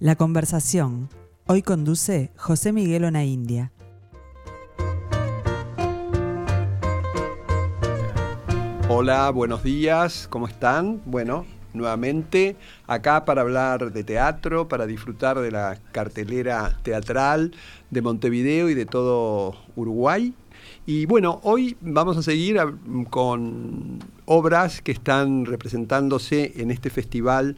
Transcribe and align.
La 0.00 0.16
conversación. 0.16 1.10
Hoy 1.46 1.60
conduce 1.60 2.32
José 2.34 2.72
Miguel 2.72 3.04
Ona 3.04 3.26
India. 3.26 3.70
Hola, 8.88 9.28
buenos 9.28 9.62
días, 9.62 10.26
¿cómo 10.30 10.48
están? 10.48 11.02
Bueno, 11.04 11.44
nuevamente 11.74 12.56
acá 12.86 13.26
para 13.26 13.42
hablar 13.42 13.92
de 13.92 14.02
teatro, 14.02 14.68
para 14.68 14.86
disfrutar 14.86 15.38
de 15.38 15.50
la 15.50 15.78
cartelera 15.92 16.78
teatral 16.82 17.52
de 17.90 18.00
Montevideo 18.00 18.70
y 18.70 18.74
de 18.74 18.86
todo 18.86 19.54
Uruguay. 19.76 20.32
Y 20.86 21.04
bueno, 21.04 21.40
hoy 21.42 21.76
vamos 21.82 22.16
a 22.16 22.22
seguir 22.22 22.58
con 23.10 23.98
obras 24.24 24.80
que 24.80 24.92
están 24.92 25.44
representándose 25.44 26.54
en 26.56 26.70
este 26.70 26.88
festival 26.88 27.56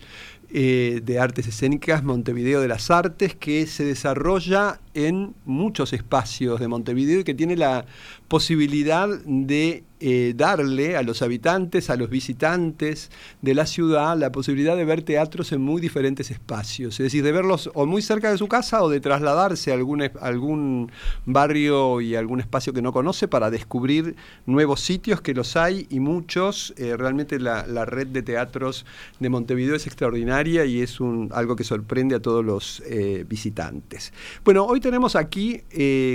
eh, 0.54 1.00
de 1.02 1.18
artes 1.18 1.46
escénicas 1.46 2.02
Montevideo 2.02 2.60
de 2.60 2.68
las 2.68 2.90
Artes, 2.90 3.34
que 3.34 3.66
se 3.66 3.84
desarrolla 3.84 4.80
en 4.94 5.34
muchos 5.46 5.92
espacios 5.92 6.60
de 6.60 6.68
Montevideo 6.68 7.20
y 7.20 7.24
que 7.24 7.32
tiene 7.32 7.56
la 7.56 7.86
posibilidad 8.32 9.10
de 9.26 9.84
eh, 10.00 10.32
darle 10.34 10.96
a 10.96 11.02
los 11.02 11.20
habitantes, 11.20 11.90
a 11.90 11.96
los 11.96 12.08
visitantes 12.08 13.10
de 13.42 13.54
la 13.54 13.66
ciudad, 13.66 14.16
la 14.16 14.32
posibilidad 14.32 14.74
de 14.74 14.86
ver 14.86 15.02
teatros 15.02 15.52
en 15.52 15.60
muy 15.60 15.82
diferentes 15.82 16.30
espacios, 16.30 16.98
es 16.98 17.04
decir, 17.04 17.22
de 17.22 17.30
verlos 17.30 17.70
o 17.74 17.84
muy 17.84 18.00
cerca 18.00 18.30
de 18.30 18.38
su 18.38 18.48
casa 18.48 18.82
o 18.82 18.88
de 18.88 19.00
trasladarse 19.00 19.70
a 19.70 19.74
algún, 19.74 20.10
algún 20.22 20.90
barrio 21.26 22.00
y 22.00 22.16
algún 22.16 22.40
espacio 22.40 22.72
que 22.72 22.80
no 22.80 22.90
conoce 22.94 23.28
para 23.28 23.50
descubrir 23.50 24.16
nuevos 24.46 24.80
sitios, 24.80 25.20
que 25.20 25.34
los 25.34 25.54
hay 25.54 25.86
y 25.90 26.00
muchos. 26.00 26.72
Eh, 26.78 26.96
realmente 26.96 27.38
la, 27.38 27.84
red 27.84 28.06
de 28.06 28.22
teatros 28.22 28.86
de 29.20 29.28
Montevideo 29.28 29.76
es 29.76 29.86
extraordinaria 29.86 30.64
y 30.64 30.80
es 30.80 31.00
un, 31.00 31.28
algo 31.34 31.54
que 31.54 31.64
sorprende 31.64 32.14
a 32.14 32.20
todos 32.20 32.42
los 32.42 32.82
eh, 32.86 33.26
visitantes. 33.28 34.14
Bueno, 34.42 34.64
hoy 34.64 34.80
tenemos 34.80 35.16
aquí 35.16 35.60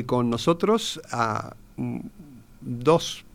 con 0.08 0.32
nosotros 0.32 1.00
a 1.12 1.56
dos 2.62 3.26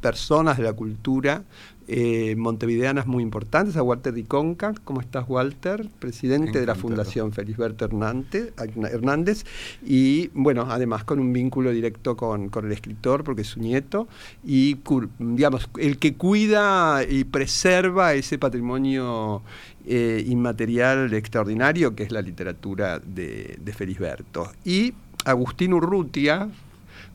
personas 0.00 0.56
de 0.56 0.62
la 0.62 0.72
cultura 0.72 1.44
eh, 1.90 2.36
montevideanas 2.36 3.06
muy 3.06 3.22
importantes, 3.22 3.78
a 3.78 3.82
Walter 3.82 4.12
Diconca. 4.12 4.74
¿Cómo 4.84 5.00
estás, 5.00 5.24
Walter? 5.26 5.88
Presidente 5.98 6.60
de 6.60 6.66
la 6.66 6.74
Fundación 6.74 7.32
Felisberto 7.32 7.86
Hernández. 7.86 9.46
Y, 9.86 10.28
bueno, 10.34 10.66
además 10.68 11.04
con 11.04 11.18
un 11.18 11.32
vínculo 11.32 11.70
directo 11.70 12.14
con, 12.14 12.50
el 12.62 12.72
escritor, 12.72 13.24
porque 13.24 13.40
es 13.40 13.48
su 13.48 13.60
nieto. 13.60 14.06
Y, 14.44 14.76
digamos, 15.18 15.70
el 15.78 15.98
que 15.98 16.12
cuida 16.12 17.04
y 17.08 17.24
preserva 17.24 18.12
ese 18.12 18.38
patrimonio 18.38 19.40
eh, 19.86 20.22
inmaterial 20.28 21.14
extraordinario 21.14 21.96
que 21.96 22.02
es 22.02 22.12
la 22.12 22.20
literatura 22.20 22.98
de, 22.98 23.56
de 23.58 23.72
Felisberto. 23.72 24.52
Y 24.62 24.92
Agustín 25.24 25.72
Urrutia, 25.72 26.50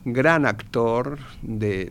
gran 0.04 0.44
actor 0.46 1.18
de 1.42 1.90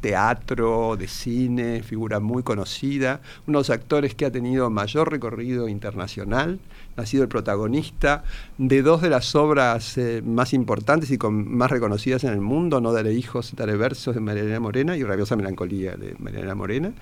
teatro, 0.00 0.96
de 0.96 1.08
cine, 1.08 1.82
figura 1.82 2.20
muy 2.20 2.42
conocida, 2.42 3.20
uno 3.46 3.58
de 3.58 3.60
los 3.60 3.70
actores 3.70 4.14
que 4.14 4.26
ha 4.26 4.30
tenido 4.30 4.70
mayor 4.70 5.10
recorrido 5.10 5.68
internacional, 5.68 6.60
ha 6.96 7.06
sido 7.06 7.22
el 7.24 7.28
protagonista 7.28 8.24
de 8.58 8.82
dos 8.82 9.02
de 9.02 9.10
las 9.10 9.34
obras 9.34 9.98
eh, 9.98 10.22
más 10.24 10.52
importantes 10.52 11.10
y 11.10 11.18
más 11.18 11.70
reconocidas 11.70 12.24
en 12.24 12.32
el 12.32 12.40
mundo, 12.40 12.80
No 12.80 12.92
daré 12.92 13.14
hijos, 13.14 13.52
daré 13.56 13.76
versos 13.76 14.14
de 14.14 14.20
Mariana 14.20 14.60
Morena 14.60 14.96
y 14.96 15.02
Rabiosa 15.02 15.36
Melancolía 15.36 15.96
de 15.96 16.14
Mariana 16.18 16.54
Morena, 16.54 16.92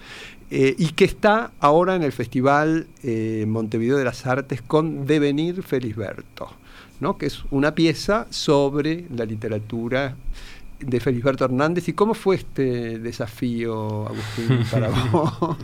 eh, 0.50 0.74
y 0.78 0.88
que 0.88 1.04
está 1.04 1.52
ahora 1.60 1.96
en 1.96 2.02
el 2.02 2.12
Festival 2.12 2.86
eh, 3.02 3.44
Montevideo 3.46 3.96
de 3.96 4.04
las 4.04 4.26
Artes 4.26 4.62
con 4.62 5.06
Devenir 5.06 5.62
Felisberto 5.62 6.48
que 7.19 7.27
es 7.27 7.42
una 7.50 7.75
pieza 7.75 8.27
sobre 8.30 9.06
la 9.14 9.25
literatura 9.25 10.16
de 10.81 11.00
Felisberto 11.00 11.44
Hernández. 11.44 11.88
¿Y 11.88 11.93
cómo 11.93 12.15
fue 12.15 12.37
este 12.37 12.98
desafío, 12.98 14.09
Agustín, 14.09 14.65
para 14.70 14.88
vos? 14.88 15.56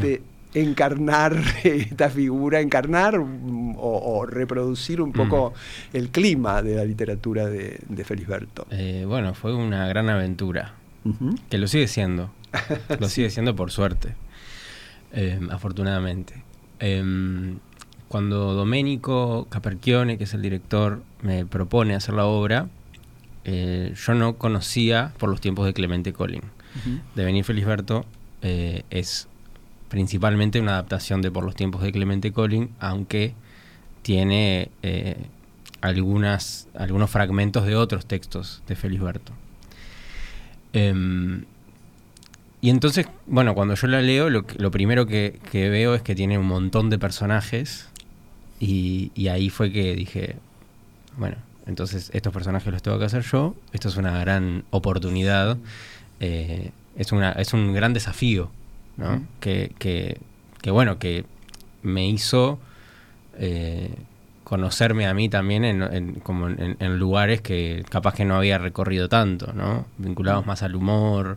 De 0.00 0.22
encarnar 0.54 1.36
esta 1.64 2.10
figura, 2.10 2.60
encarnar 2.60 3.18
o, 3.18 4.26
reproducir 4.26 5.00
un 5.00 5.12
poco 5.12 5.50
mm. 5.92 5.96
el 5.96 6.08
clima 6.10 6.62
de 6.62 6.76
la 6.76 6.84
literatura 6.84 7.46
de, 7.46 8.04
Felisberto. 8.04 8.66
Eh, 8.70 9.04
bueno, 9.06 9.34
fue 9.34 9.54
una 9.54 9.86
gran 9.88 10.08
aventura, 10.08 10.74
que 11.48 11.58
lo 11.58 11.66
sigue 11.68 11.88
siendo, 11.88 12.30
lo 13.00 13.08
sigue 13.08 13.30
siendo 13.30 13.54
por 13.54 13.70
suerte, 13.70 14.14
eh, 15.12 15.40
afortunadamente. 15.50 16.42
Em, 16.80 17.58
cuando 18.08 18.54
Domenico 18.54 19.46
Caperchione, 19.50 20.18
que 20.18 20.24
es 20.24 20.34
el 20.34 20.42
director, 20.42 21.02
me 21.22 21.44
propone 21.44 21.94
hacer 21.94 22.14
la 22.14 22.24
obra, 22.24 22.68
eh, 23.44 23.94
yo 23.94 24.14
no 24.14 24.36
conocía 24.36 25.12
por 25.18 25.30
los 25.30 25.40
tiempos 25.40 25.66
de 25.66 25.72
Clemente 25.72 26.12
Collin. 26.12 26.42
De 27.14 27.24
Venir 27.24 27.44
Felisberto 27.44 28.04
eh, 28.42 28.82
es 28.90 29.26
principalmente 29.88 30.60
una 30.60 30.72
adaptación 30.72 31.22
de 31.22 31.30
Por 31.30 31.44
los 31.44 31.54
tiempos 31.54 31.82
de 31.82 31.90
Clemente 31.92 32.30
Collin, 32.30 32.70
aunque 32.78 33.34
tiene 34.02 34.70
eh, 34.82 35.16
algunas, 35.80 36.68
algunos 36.74 37.10
fragmentos 37.10 37.66
de 37.66 37.74
otros 37.74 38.06
textos 38.06 38.62
de 38.68 38.76
Felisberto. 38.76 39.32
Em, 40.72 41.44
y 42.60 42.70
entonces, 42.70 43.06
bueno, 43.26 43.54
cuando 43.54 43.74
yo 43.74 43.86
la 43.86 44.02
leo, 44.02 44.30
lo, 44.30 44.70
primero 44.70 45.06
que, 45.06 45.38
veo 45.52 45.94
es 45.94 46.02
que 46.02 46.14
tiene 46.14 46.38
un 46.38 46.46
montón 46.46 46.90
de 46.90 46.98
personajes 46.98 47.88
y, 48.60 49.28
ahí 49.28 49.50
fue 49.50 49.70
que 49.72 49.94
dije, 49.94 50.36
bueno, 51.16 51.36
entonces 51.66 52.10
estos 52.12 52.32
personajes 52.32 52.72
los 52.72 52.82
tengo 52.82 52.98
que 52.98 53.04
hacer 53.04 53.22
yo, 53.22 53.54
esto 53.72 53.88
es 53.88 53.96
una 53.96 54.18
gran 54.18 54.64
oportunidad, 54.70 55.58
eh, 56.20 56.72
es, 56.96 57.12
una, 57.12 57.32
es 57.32 57.52
un 57.52 57.72
gran 57.72 57.92
desafío, 57.92 58.50
¿no? 58.96 59.22
que, 59.40 59.72
que, 59.78 60.70
bueno, 60.70 60.98
que 60.98 61.24
me 61.82 62.08
hizo 62.08 62.58
eh, 63.38 63.94
conocerme 64.44 65.06
a 65.06 65.14
mí 65.14 65.28
también 65.28 65.64
en, 65.64 66.14
como 66.20 66.48
en, 66.48 66.98
lugares 66.98 67.42
que 67.42 67.84
capaz 67.90 68.14
que 68.14 68.24
no 68.24 68.36
había 68.36 68.58
recorrido 68.58 69.08
tanto, 69.08 69.52
¿no? 69.52 69.86
Vinculados 69.98 70.46
más 70.46 70.62
al 70.62 70.74
humor, 70.74 71.36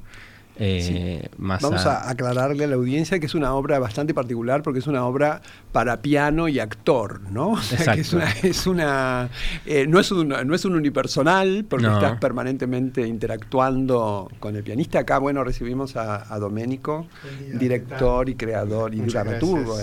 eh, 0.63 1.27
Vamos 1.38 1.88
a... 1.88 2.07
aclararle 2.07 2.66
a 2.66 2.67
la 2.67 2.75
audiencia 2.75 3.19
que 3.19 3.25
es 3.25 3.33
una 3.33 3.55
obra 3.55 3.79
bastante 3.79 4.13
particular 4.13 4.61
porque 4.61 4.77
es 4.77 4.85
una 4.85 5.05
obra 5.05 5.41
para 5.72 6.03
piano 6.03 6.47
y 6.47 6.59
actor, 6.59 7.22
¿no? 7.31 7.55
es 8.44 8.67
una, 8.67 9.29
eh, 9.66 9.88
no, 9.88 10.00
es 10.00 10.11
un, 10.11 10.29
no 10.29 10.53
es 10.53 10.63
un 10.63 10.75
unipersonal 10.75 11.66
porque 11.67 11.88
estás 11.88 12.19
permanentemente 12.19 13.07
interactuando 13.07 14.29
con 14.39 14.55
el 14.55 14.63
pianista. 14.63 15.00
Acá, 15.00 15.17
bueno, 15.17 15.44
recibimos 15.44 15.95
a, 15.95 16.31
a 16.31 16.38
Doménico, 16.38 17.07
director 17.55 18.29
y 18.29 18.35
creador 18.35 18.94
y 18.94 19.00
dramaturgo, 19.00 19.77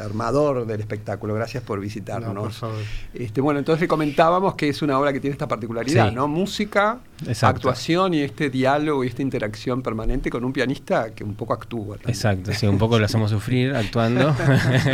armador 0.00 0.66
del 0.66 0.80
espectáculo. 0.80 1.34
Gracias 1.34 1.62
por 1.62 1.80
visitarnos. 1.80 2.62
Este, 3.12 3.42
bueno, 3.42 3.58
entonces 3.58 3.82
le 3.82 3.88
comentábamos 3.88 4.54
que 4.54 4.70
es 4.70 4.80
una 4.80 4.98
obra 4.98 5.12
que 5.12 5.20
tiene 5.20 5.32
esta 5.32 5.48
particularidad, 5.48 6.12
¿no? 6.12 6.28
Música, 6.28 7.00
actuación 7.42 8.14
y 8.14 8.22
este 8.22 8.48
diálogo 8.48 9.04
y 9.04 9.08
esta 9.08 9.20
interacción 9.20 9.82
permanente 9.82 10.13
con 10.30 10.44
un 10.44 10.52
pianista 10.52 11.14
que 11.14 11.24
un 11.24 11.34
poco 11.34 11.52
actúa. 11.52 11.96
Exacto, 12.06 12.52
sí, 12.52 12.66
un 12.66 12.78
poco 12.78 12.98
lo 12.98 13.04
hacemos 13.04 13.30
sufrir 13.30 13.74
actuando. 13.74 14.34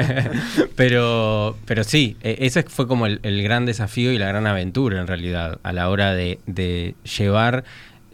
pero, 0.76 1.56
pero 1.66 1.84
sí, 1.84 2.16
e, 2.22 2.38
ese 2.40 2.62
fue 2.64 2.86
como 2.86 3.06
el, 3.06 3.42
gran 3.42 3.66
desafío 3.66 4.12
y 4.12 4.18
la 4.18 4.28
gran 4.28 4.46
aventura 4.46 5.00
en 5.00 5.06
realidad 5.06 5.58
a 5.62 5.72
la 5.72 5.88
hora 5.88 6.14
de, 6.14 6.94
llevar 7.18 7.64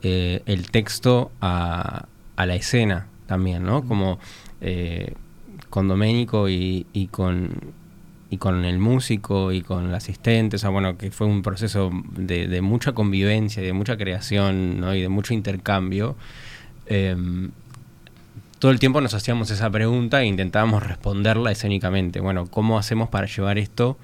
eh, 0.03 0.43
el 0.47 0.71
texto 0.71 1.31
a, 1.41 2.06
la 2.37 2.55
escena 2.55 3.06
también, 3.27 3.65
¿no? 3.65 3.83
Como 3.87 4.19
eh, 4.61 5.15
con 5.71 5.88
Doménico 5.88 6.49
y, 6.49 7.08
con 7.11 7.75
y 8.29 8.38
con 8.38 8.64
el 8.64 8.79
músico 8.79 9.53
y 9.53 9.62
con 9.62 9.88
el 9.88 9.94
asistente, 9.94 10.56
o 10.56 10.58
sea, 10.58 10.70
bueno, 10.70 10.99
que 10.99 11.11
fue 11.11 11.26
un 11.26 11.43
proceso 11.43 11.91
de, 12.17 12.61
mucha 12.61 12.93
convivencia, 12.93 13.62
de 13.62 13.73
mucha 13.73 13.97
creación 13.97 14.81
¿no? 14.81 14.94
y 14.94 15.00
de 15.00 15.08
mucho 15.08 15.32
intercambio. 15.32 16.17
Em, 16.87 17.50
todo 18.59 18.71
el 18.71 18.79
tiempo 18.79 19.00
nos 19.00 19.15
hacíamos 19.15 19.50
esa 19.50 19.69
pregunta 19.71 20.23
e 20.23 20.27
intentábamos 20.27 20.83
responderla 20.83 21.53
escénicamente. 21.53 22.21
Bueno, 22.21 22.47
¿cómo 22.47 22.79
hacemos 22.79 23.09
para 23.09 23.27
llevar 23.27 23.59
esto 23.59 23.99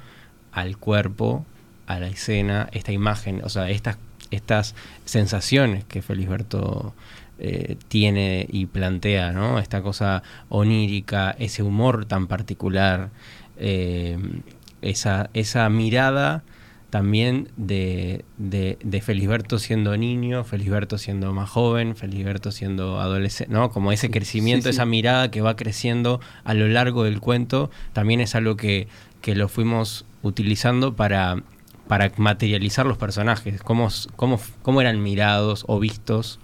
al 0.52 0.76
cuerpo, 0.76 1.46
a 1.86 1.98
la 1.98 2.08
escena, 2.08 2.68
esta 2.72 2.92
imagen, 2.92 3.40
o 3.44 3.48
sea, 3.48 3.70
estas, 3.70 3.96
estas 4.30 4.74
sensaciones 5.04 5.84
que 5.84 6.02
Felisberto 6.02 6.94
eh, 7.38 7.76
tiene 7.88 8.46
y 8.50 8.66
plantea, 8.66 9.32
¿no? 9.32 9.58
Esta 9.58 9.82
cosa 9.82 10.22
onírica, 10.48 11.34
ese 11.38 11.62
humor 11.62 12.04
tan 12.04 12.26
particular, 12.26 13.10
em, 13.58 14.42
esa, 14.82 15.30
esa 15.32 15.68
mirada 15.70 16.42
también 16.92 17.48
de, 17.56 18.22
de, 18.36 18.76
de, 18.84 19.00
Felisberto 19.00 19.58
siendo 19.58 19.96
niño, 19.96 20.44
Felisberto 20.44 20.98
siendo 20.98 21.32
más 21.32 21.48
joven, 21.48 21.96
Felisberto 21.96 22.52
siendo 22.52 23.00
adolescente, 23.00 23.50
¿no? 23.50 23.70
Como 23.70 23.92
ese 23.92 24.10
crecimiento, 24.10 24.68
esa 24.68 24.84
mirada 24.84 25.30
que 25.30 25.40
va 25.40 25.56
creciendo 25.56 26.20
a 26.44 26.52
lo 26.52 26.68
largo 26.68 27.04
del 27.04 27.18
cuento, 27.18 27.70
también 27.94 28.20
es 28.20 28.34
algo 28.34 28.58
que, 28.58 28.88
que 29.22 29.34
lo 29.34 29.48
fuimos 29.48 30.04
utilizando 30.20 30.94
para, 30.94 31.42
para 31.88 32.12
materializar 32.18 32.84
los 32.84 32.98
personajes, 32.98 33.62
cómo, 33.62 33.88
cómo, 34.14 34.38
cómo 34.60 34.82
eran 34.82 35.02
mirados 35.02 35.64
o 35.68 35.78
vistos 35.80 36.40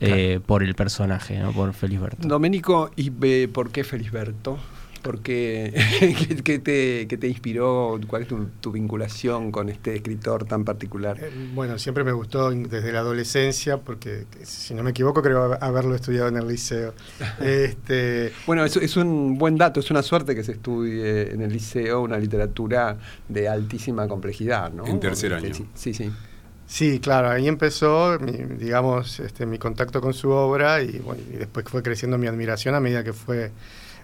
eh, 0.00 0.40
por 0.44 0.62
el 0.62 0.74
personaje, 0.74 1.38
¿no? 1.38 1.52
por 1.52 1.72
Felisberto. 1.72 2.28
Domenico, 2.28 2.90
¿y 2.96 3.10
eh, 3.22 3.48
por 3.48 3.70
qué 3.70 3.82
Felisberto? 3.82 4.58
Porque, 5.06 5.72
¿qué, 6.44 6.58
te, 6.58 7.06
te, 7.06 7.28
inspiró? 7.28 8.00
¿Cuál 8.08 8.22
es 8.22 8.28
tu, 8.60 8.72
vinculación 8.72 9.52
con 9.52 9.68
este 9.68 9.94
escritor 9.94 10.46
tan 10.46 10.64
particular? 10.64 11.16
Eh, 11.20 11.30
bueno, 11.54 11.78
siempre 11.78 12.02
me 12.02 12.10
gustó 12.10 12.50
desde 12.50 12.90
la 12.90 12.98
adolescencia, 12.98 13.76
porque 13.78 14.26
si 14.42 14.74
no 14.74 14.82
me 14.82 14.90
equivoco 14.90 15.22
creo 15.22 15.56
haberlo 15.60 15.94
estudiado 15.94 16.26
en 16.26 16.38
el 16.38 16.48
liceo. 16.48 16.92
este, 17.40 18.32
bueno, 18.48 18.64
es, 18.64 18.76
es 18.76 18.96
un 18.96 19.38
buen 19.38 19.56
dato, 19.56 19.78
es 19.78 19.92
una 19.92 20.02
suerte 20.02 20.34
que 20.34 20.42
se 20.42 20.52
estudie 20.52 21.30
en 21.30 21.40
el 21.40 21.52
liceo 21.52 22.00
una 22.00 22.18
literatura 22.18 22.98
de 23.28 23.48
altísima 23.48 24.08
complejidad, 24.08 24.72
¿no? 24.72 24.86
En 24.86 24.98
tercer 24.98 25.34
año. 25.34 25.54
Sí, 25.74 25.94
sí. 25.94 26.10
Sí, 26.66 26.98
claro, 26.98 27.30
ahí 27.30 27.46
empezó, 27.46 28.18
mi, 28.18 28.32
digamos, 28.32 29.20
este, 29.20 29.46
mi 29.46 29.56
contacto 29.56 30.00
con 30.00 30.12
su 30.12 30.30
obra 30.30 30.82
y, 30.82 30.98
bueno, 30.98 31.22
y 31.32 31.36
después 31.36 31.64
fue 31.68 31.80
creciendo 31.80 32.18
mi 32.18 32.26
admiración 32.26 32.74
a 32.74 32.80
medida 32.80 33.04
que 33.04 33.12
fue 33.12 33.52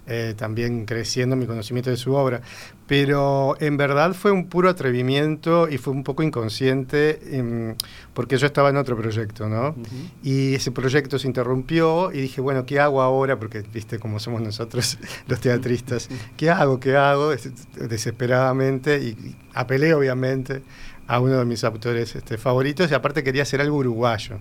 eh, 0.06 0.34
también 0.36 0.84
creciendo 0.84 1.36
mi 1.36 1.46
conocimiento 1.46 1.90
de 1.90 1.96
su 1.96 2.12
obra. 2.14 2.40
Pero 2.86 3.54
en 3.60 3.76
verdad 3.76 4.12
fue 4.14 4.32
un 4.32 4.48
puro 4.48 4.68
atrevimiento 4.68 5.68
y 5.68 5.78
fue 5.78 5.92
un 5.92 6.02
poco 6.02 6.22
inconsciente 6.22 7.38
em, 7.38 7.76
porque 8.12 8.36
yo 8.36 8.46
estaba 8.46 8.70
en 8.70 8.76
otro 8.76 8.96
proyecto, 8.96 9.48
¿no? 9.48 9.74
Y 10.22 10.54
ese 10.54 10.72
proyecto 10.72 11.18
se 11.18 11.28
interrumpió 11.28 12.12
y 12.12 12.20
dije, 12.20 12.40
bueno, 12.40 12.66
¿qué 12.66 12.80
hago 12.80 13.00
ahora? 13.00 13.38
Porque, 13.38 13.62
viste, 13.72 13.98
cómo 13.98 14.18
somos 14.18 14.42
nosotros 14.42 14.98
los 15.28 15.40
teatristas, 15.40 16.08
¿qué 16.36 16.50
hago? 16.50 16.80
¿Qué 16.80 16.96
hago? 16.96 17.30
Desesperadamente 17.76 18.98
y 18.98 19.36
apelé, 19.54 19.94
obviamente 19.94 20.62
a 21.06 21.20
uno 21.20 21.38
de 21.38 21.44
mis 21.44 21.64
autores 21.64 22.14
este, 22.14 22.38
favoritos 22.38 22.90
y 22.90 22.94
aparte 22.94 23.22
quería 23.22 23.42
hacer 23.42 23.60
algo 23.60 23.76
uruguayo. 23.76 24.38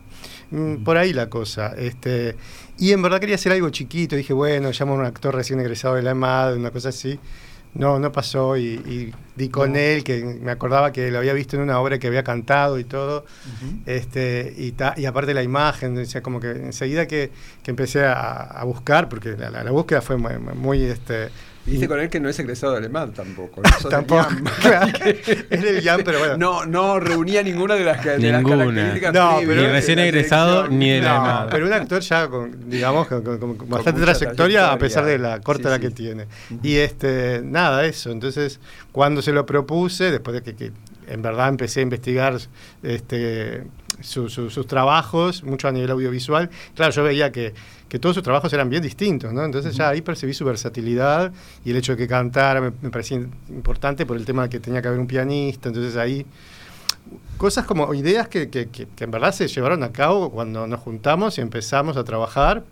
Mm, 0.52 0.84
por 0.84 0.98
ahí 0.98 1.13
la 1.13 1.30
cosa. 1.30 1.74
Este, 1.78 2.36
y 2.78 2.92
en 2.92 3.02
verdad 3.02 3.19
quería 3.19 3.36
hacer 3.36 3.52
algo 3.52 3.69
chiquito. 3.69 4.16
Dije, 4.16 4.34
bueno, 4.34 4.72
llamo 4.72 4.94
a 4.94 4.98
un 4.98 5.06
actor 5.06 5.36
recién 5.36 5.60
egresado 5.60 5.96
de 5.96 6.04
la 6.04 6.12
EMAD, 6.12 6.56
una 6.56 6.72
cosa 6.72 6.90
así. 6.90 7.19
No, 7.74 8.00
no 8.00 8.12
pasó 8.12 8.58
y, 8.58 9.13
di 9.38 9.48
con 9.48 9.78
él, 9.78 10.04
que 10.04 10.22
me 10.42 10.52
acordaba 10.52 10.92
que 10.92 11.10
lo 11.10 11.19
había 11.19 11.31
visto 11.31 11.56
en 11.56 11.62
una 11.62 11.80
obra 11.80 12.00
que 12.00 12.08
había 12.08 12.24
cantado 12.24 12.78
y 12.78 12.84
todo. 12.84 13.25
este, 13.86 14.54
y, 14.58 14.74
y 14.98 15.06
aparte 15.06 15.34
la 15.34 15.42
imagen, 15.42 15.96
decía, 15.96 16.22
como 16.22 16.42
que 16.42 16.52
enseguida 16.52 17.08
que, 17.08 17.31
que 17.63 17.72
empecé 17.72 18.06
a, 18.06 18.62
buscar, 18.66 19.08
porque 19.08 19.38
la, 19.38 19.72
búsqueda 19.72 20.02
fue 20.02 20.18
muy, 20.18 20.38
muy 20.38 20.84
este, 20.84 21.30
Dice 21.66 21.88
con 21.88 22.00
él 22.00 22.10
que 22.10 22.19
no 22.19 22.28
es 22.28 22.40
egresado 22.40 22.74
de 22.74 22.80
alemán 22.80 23.13
tampoco. 23.13 23.62
tampoco. 23.90 24.28
es 25.50 25.62
del 25.62 25.84
IAM, 25.84 26.02
pero 26.04 26.19
bueno. 26.19 26.38
No, 26.38 26.66
no 26.66 27.00
reunía 27.00 27.44
ninguna 27.44 27.75
de 27.75 27.84
las, 27.84 28.04
de 28.04 28.31
las 28.31 28.44
características. 28.44 29.13
No, 29.13 29.38
pero 29.46 29.62
ni 29.62 29.68
recién 29.68 30.00
egresado 30.00 30.68
ni 30.68 30.90
de 30.90 31.02
no, 31.02 31.48
Pero 31.52 31.68
un 31.68 31.74
actor 31.74 32.02
ya, 32.02 32.28
con, 32.28 32.69
digamos, 32.69 33.08
con, 33.08 33.58
bastante 33.69 34.02
trayectoria, 34.02 34.72
a 34.72 34.78
pesar 34.78 35.06
de 35.06 35.19
la 35.19 35.40
corta 35.40 35.69
edad 35.69 35.80
que 35.80 35.92
tiene. 35.92 36.25
Y 36.63 36.78
este, 36.78 37.42
nada, 37.44 37.86
eso. 37.86 38.12
Entonces, 38.12 38.60
cuando 38.92 39.22
se 39.22 39.31
lo 39.31 39.46
propuse, 39.46 40.10
después 40.12 40.44
de 40.44 40.56
que, 40.56 40.72
en 41.13 41.22
verdad 41.22 41.50
empecé 41.50 41.81
a 41.81 41.84
investigar 41.84 42.38
este, 42.84 43.63
sus 44.02 44.68
trabajos, 44.68 45.44
mucho 45.44 45.68
a 45.68 45.72
nivel 45.72 45.92
audiovisual, 45.92 46.50
claro, 46.75 46.92
yo 46.92 47.04
veía 47.04 47.31
que 47.31 47.54
que 47.92 48.00
todos 48.00 48.16
sus 48.16 48.24
trabajos 48.24 48.54
eran 48.54 48.69
bien 48.69 48.81
distintos, 48.81 49.34
¿no? 49.34 49.44
Entonces 49.44 49.75
ya 49.75 49.90
ahí 49.90 50.00
percibí 50.00 50.34
su 50.34 50.46
versatilidad 50.46 51.34
y 51.66 51.72
el 51.72 51.75
hecho 51.75 51.92
de 51.92 51.98
que 51.98 52.08
cantara 52.08 52.62
me, 52.62 52.72
parecía 52.72 53.18
importante 53.50 54.06
por 54.06 54.16
el 54.16 54.24
tema 54.24 54.44
de 54.44 54.50
que 54.50 54.62
tenía 54.62 54.81
que 54.81 54.88
haber 54.88 55.02
un 55.02 55.08
pianista, 55.08 55.68
entonces 55.68 55.98
ahí 55.98 56.25
cosas 57.36 57.66
como 57.66 57.94
ideas 57.94 58.30
que, 58.30 58.50
que, 58.50 58.69
que, 58.69 58.88
en 58.98 59.12
verdad 59.12 59.34
se 59.34 59.46
llevaron 59.50 59.84
a 59.84 59.92
cabo 59.92 60.31
cuando 60.31 60.68
nos 60.68 60.80
juntamos 60.80 61.38
y 61.38 61.42
empezamos 61.42 61.98
a 61.98 62.06
trabajar 62.06 62.63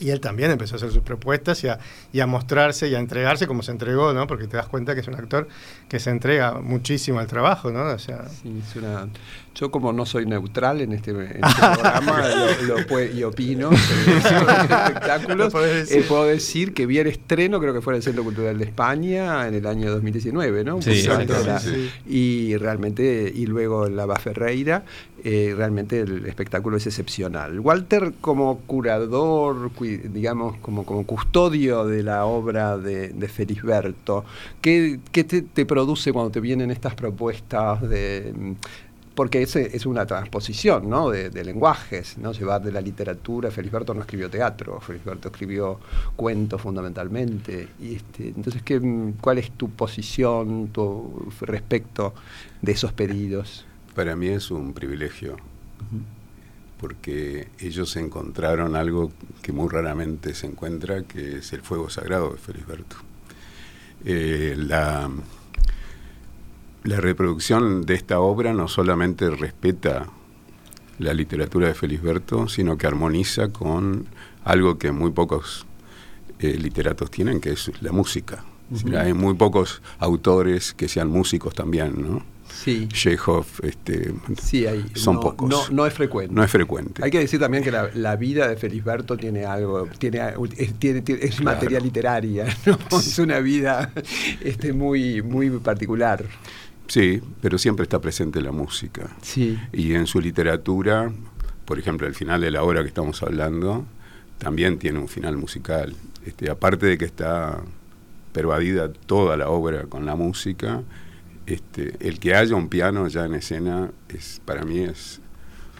y 0.00 0.10
él 0.10 0.20
también 0.20 0.50
empezó 0.50 0.74
a 0.74 0.76
hacer 0.76 0.90
sus 0.90 1.02
propuestas 1.02 1.62
y 1.64 1.68
a, 1.68 1.78
y 2.12 2.20
a, 2.20 2.26
mostrarse 2.26 2.88
y 2.88 2.94
a 2.94 2.98
entregarse 2.98 3.46
como 3.46 3.62
se 3.62 3.72
entregó, 3.72 4.12
¿no? 4.12 4.26
Porque 4.26 4.46
te 4.46 4.56
das 4.56 4.68
cuenta 4.68 4.94
que 4.94 5.00
es 5.00 5.08
un 5.08 5.14
actor 5.14 5.48
que 5.88 5.98
se 5.98 6.10
entrega 6.10 6.54
muchísimo 6.60 7.18
al 7.18 7.26
trabajo, 7.26 7.70
¿no? 7.70 7.84
O 7.84 7.98
sea, 7.98 8.24
yo 9.58 9.72
como 9.72 9.92
no 9.92 10.06
soy 10.06 10.24
neutral 10.24 10.80
en 10.80 10.92
este, 10.92 11.10
este 11.10 11.40
programa 11.40 12.22
y 13.12 13.22
opino 13.24 13.70
sobre 13.76 14.52
espectáculos, 14.52 15.52
eh, 15.90 16.04
puedo 16.08 16.26
decir 16.26 16.72
que 16.72 16.86
vi 16.86 16.98
el 16.98 17.08
estreno, 17.08 17.58
creo 17.58 17.74
que 17.74 17.80
fue 17.80 17.94
en 17.94 17.96
el 17.96 18.02
Centro 18.04 18.22
Cultural 18.22 18.56
de 18.56 18.64
España 18.64 19.48
en 19.48 19.54
el 19.54 19.66
año 19.66 19.90
2019, 19.90 20.62
¿no? 20.62 20.80
Sí, 20.80 21.08
Y 22.06 22.56
realmente, 22.56 23.32
y 23.34 23.46
luego 23.46 23.88
la 23.88 24.06
Ferreira, 24.16 24.84
eh, 25.24 25.52
realmente 25.56 26.00
el 26.00 26.26
espectáculo 26.26 26.76
es 26.76 26.86
excepcional. 26.86 27.58
Walter 27.58 28.12
como 28.20 28.60
curador, 28.60 29.72
digamos, 29.80 30.56
como, 30.58 30.86
como 30.86 31.04
custodio 31.04 31.84
de 31.84 32.04
la 32.04 32.26
obra 32.26 32.78
de, 32.78 33.08
de 33.08 33.28
Felisberto, 33.28 34.24
¿qué, 34.60 35.00
qué 35.10 35.24
te, 35.24 35.42
te 35.42 35.66
produce 35.66 36.12
cuando 36.12 36.30
te 36.30 36.38
vienen 36.40 36.70
estas 36.70 36.94
propuestas 36.94 37.82
de 37.82 38.32
porque 39.18 39.42
es, 39.42 39.56
es 39.56 39.84
una 39.84 40.06
transposición 40.06 40.88
¿no? 40.88 41.10
de, 41.10 41.44
lenguajes, 41.44 42.18
¿no? 42.18 42.30
llevar 42.30 42.62
de 42.62 42.70
la 42.70 42.80
literatura. 42.80 43.50
Felisberto 43.50 43.92
no 43.92 44.02
escribió 44.02 44.30
teatro, 44.30 44.80
Felisberto 44.80 45.26
escribió 45.26 45.80
cuentos 46.14 46.62
fundamentalmente. 46.62 47.66
Y 47.80 47.96
este, 47.96 48.28
entonces, 48.28 48.62
¿qué, 48.62 48.80
¿cuál 49.20 49.38
es 49.38 49.50
tu 49.50 49.70
posición 49.70 50.68
tu, 50.68 51.32
respecto 51.40 52.14
de 52.62 52.70
esos 52.70 52.92
pedidos? 52.92 53.66
Para 53.96 54.14
mí 54.14 54.28
es 54.28 54.52
un 54.52 54.72
privilegio, 54.72 55.36
porque 56.80 57.48
ellos 57.58 57.96
encontraron 57.96 58.76
algo 58.76 59.10
que 59.42 59.50
muy 59.50 59.68
raramente 59.68 60.32
se 60.32 60.46
encuentra, 60.46 61.02
que 61.02 61.38
es 61.38 61.52
el 61.52 61.62
fuego 61.62 61.90
sagrado 61.90 62.30
de 62.30 62.38
Felisberto. 62.38 62.94
Eh, 64.04 64.54
la 64.56 65.10
la 66.84 67.00
reproducción 67.00 67.82
de 67.82 67.94
esta 67.94 68.20
obra 68.20 68.52
no 68.52 68.68
solamente 68.68 69.30
respeta 69.30 70.06
la 70.98 71.14
literatura 71.14 71.68
de 71.68 71.74
Felisberto, 71.74 72.48
sino 72.48 72.76
que 72.76 72.86
armoniza 72.86 73.48
con 73.48 74.06
algo 74.44 74.78
que 74.78 74.92
muy 74.92 75.10
pocos 75.12 75.66
eh, 76.38 76.54
literatos 76.54 77.10
tienen, 77.10 77.40
que 77.40 77.50
es 77.50 77.70
la 77.80 77.92
música. 77.92 78.44
hay 78.96 79.12
muy 79.12 79.34
pocos 79.34 79.82
autores 79.98 80.74
que 80.74 80.88
sean 80.88 81.08
músicos 81.08 81.54
también, 81.54 81.94
¿no? 81.96 82.22
Sí. 82.52 82.88
Chekhov, 82.88 83.46
este, 83.62 84.14
sí, 84.42 84.66
hay, 84.66 84.84
son 84.94 85.20
pocos. 85.20 85.48
No, 85.48 85.68
no, 85.70 85.86
es 85.86 85.92
frecuente. 85.92 86.34
No 86.34 86.42
es 86.42 86.50
frecuente. 86.50 87.04
Hay 87.04 87.10
que 87.10 87.18
decir 87.18 87.38
también 87.38 87.62
que 87.62 87.70
la, 87.70 88.16
vida 88.16 88.48
de 88.48 88.56
Felisberto 88.56 89.16
tiene 89.16 89.44
algo, 89.44 89.86
tiene, 89.98 90.20
es, 90.56 91.40
materia 91.42 91.78
literaria, 91.78 92.46
¿no? 92.66 92.98
es 92.98 93.18
una 93.18 93.40
vida 93.40 93.92
este, 94.40 94.72
muy, 94.72 95.22
muy 95.22 95.50
particular. 95.50 96.24
Sí, 96.88 97.20
pero 97.40 97.58
siempre 97.58 97.84
está 97.84 98.00
presente 98.00 98.40
la 98.40 98.50
música. 98.50 99.08
Sí. 99.22 99.58
Y 99.72 99.94
en 99.94 100.06
su 100.06 100.20
literatura, 100.20 101.12
por 101.64 101.78
ejemplo, 101.78 102.06
el 102.06 102.14
final 102.14 102.40
de 102.40 102.50
la 102.50 102.62
obra 102.62 102.82
que 102.82 102.88
estamos 102.88 103.22
hablando, 103.22 103.84
también 104.38 104.78
tiene 104.78 104.98
un 104.98 105.08
final 105.08 105.36
musical. 105.36 105.94
Este, 106.24 106.50
aparte 106.50 106.86
de 106.86 106.98
que 106.98 107.04
está 107.04 107.60
pervadida 108.32 108.92
toda 108.92 109.36
la 109.36 109.50
obra 109.50 109.84
con 109.84 110.06
la 110.06 110.16
música, 110.16 110.82
este, 111.46 111.94
el 112.00 112.18
que 112.18 112.34
haya 112.34 112.54
un 112.54 112.68
piano 112.68 113.08
ya 113.08 113.24
en 113.24 113.34
escena 113.34 113.90
es 114.08 114.40
para 114.44 114.64
mí 114.64 114.80
es 114.80 115.20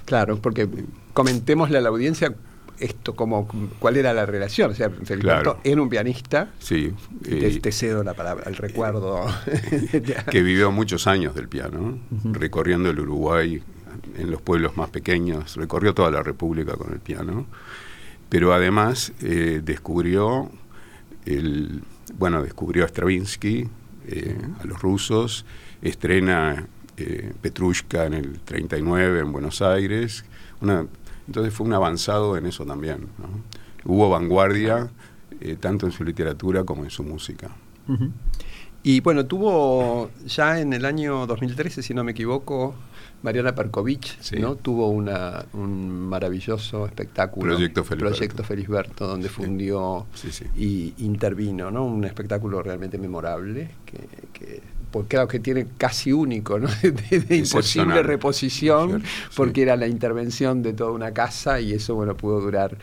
claro 0.07 0.39
porque 0.41 0.67
comentémosle 1.13 1.77
a 1.77 1.83
la 1.83 1.91
audiencia 1.91 2.35
esto, 2.81 3.15
como, 3.15 3.49
cuál 3.79 3.97
era 3.97 4.13
la 4.13 4.27
relación. 4.27 4.71
O 4.71 4.75
sea, 4.75 4.91
Feliberto 4.91 5.59
era 5.65 5.81
un 5.81 5.89
pianista. 5.89 6.51
Sí. 6.59 6.93
Eh, 7.25 7.59
te, 7.61 7.73
cedo 7.73 8.05
la 8.05 8.15
palabra, 8.15 8.45
el 8.47 8.57
recuerdo. 8.57 9.27
que 10.31 10.43
vivió 10.43 10.71
muchos 10.71 11.07
años 11.07 11.35
del 11.35 11.49
piano, 11.49 11.99
recorriendo 12.25 12.91
el 12.91 13.01
Uruguay 13.01 13.63
en 14.17 14.31
los 14.31 14.41
pueblos 14.41 14.77
más 14.77 14.91
pequeños, 14.91 15.57
recorrió 15.57 15.95
toda 15.95 16.11
la 16.11 16.23
República 16.23 16.75
con 16.75 16.93
el 16.93 17.01
piano. 17.01 17.47
Pero 18.29 18.53
además 18.53 19.13
eh, 19.23 19.61
descubrió 19.65 20.51
el, 21.25 21.83
bueno, 22.19 22.43
descubrió 22.43 22.85
a 22.85 22.89
Stravinsky, 22.89 23.69
eh, 24.07 24.39
a 24.61 24.67
los 24.67 24.81
rusos, 24.81 25.45
estrena 25.83 26.67
Petrushka 27.41 28.07
en 28.07 28.15
el 28.15 28.41
39 28.41 29.21
en 29.21 29.33
Buenos 29.33 29.63
Aires, 29.63 30.25
una 30.61 30.87
entonces 31.29 31.53
fue 31.53 31.67
un 31.67 31.75
avanzado 31.75 32.37
en 32.39 32.47
eso 32.47 32.65
también. 32.65 33.07
Hubo 33.85 34.09
vanguardia 34.09 34.91
eh, 35.41 35.57
tanto 35.61 35.87
en 35.87 35.93
su 35.93 36.03
literatura 36.03 36.65
como 36.65 36.85
en 36.85 36.91
su 36.91 37.05
música. 37.05 37.51
Y 38.83 39.01
bueno, 39.01 39.27
tuvo 39.27 40.11
ya 40.27 40.59
en 40.61 40.73
el 40.73 40.85
año 40.85 41.27
2013, 41.27 41.83
si 41.83 41.93
no 41.95 42.03
me 42.03 42.13
equivoco, 42.13 42.75
Mariana 43.23 43.55
Perkovich, 43.55 44.19
Sí. 44.21 44.37
¿no? 44.37 44.57
Tuvo 44.57 44.89
una, 44.89 45.45
un 45.53 45.91
maravilloso 46.09 46.87
espectáculo. 46.87 47.53
Proyecto 47.55 47.85
Felisberto. 47.85 48.17
Proyecto 48.17 48.45
Felisberto, 48.45 49.07
donde 49.07 49.29
fundió 49.29 50.07
sí. 50.15 50.45
y 50.57 51.05
intervino, 51.05 51.71
¿no? 51.71 51.85
Un 51.85 52.05
espectáculo 52.05 52.63
realmente 52.63 52.97
memorable, 52.97 53.71
que, 53.85 53.99
que 54.89 54.93
pues 54.93 55.07
claro 55.09 55.29
que 55.29 55.39
tiene 55.41 55.67
casi 55.77 56.13
único, 56.13 56.59
¿no? 56.59 56.69
De, 56.83 57.21
de 57.21 57.37
imposible 57.37 58.03
reposición, 58.03 59.03
sí. 59.03 59.09
porque 59.37 59.63
era 59.63 59.77
la 59.77 59.87
intervención 59.87 60.63
de 60.63 60.73
toda 60.73 60.93
una 60.93 61.13
casa 61.13 61.61
y 61.61 61.73
eso, 61.73 61.95
bueno, 61.95 62.17
pudo 62.17 62.41
durar. 62.41 62.77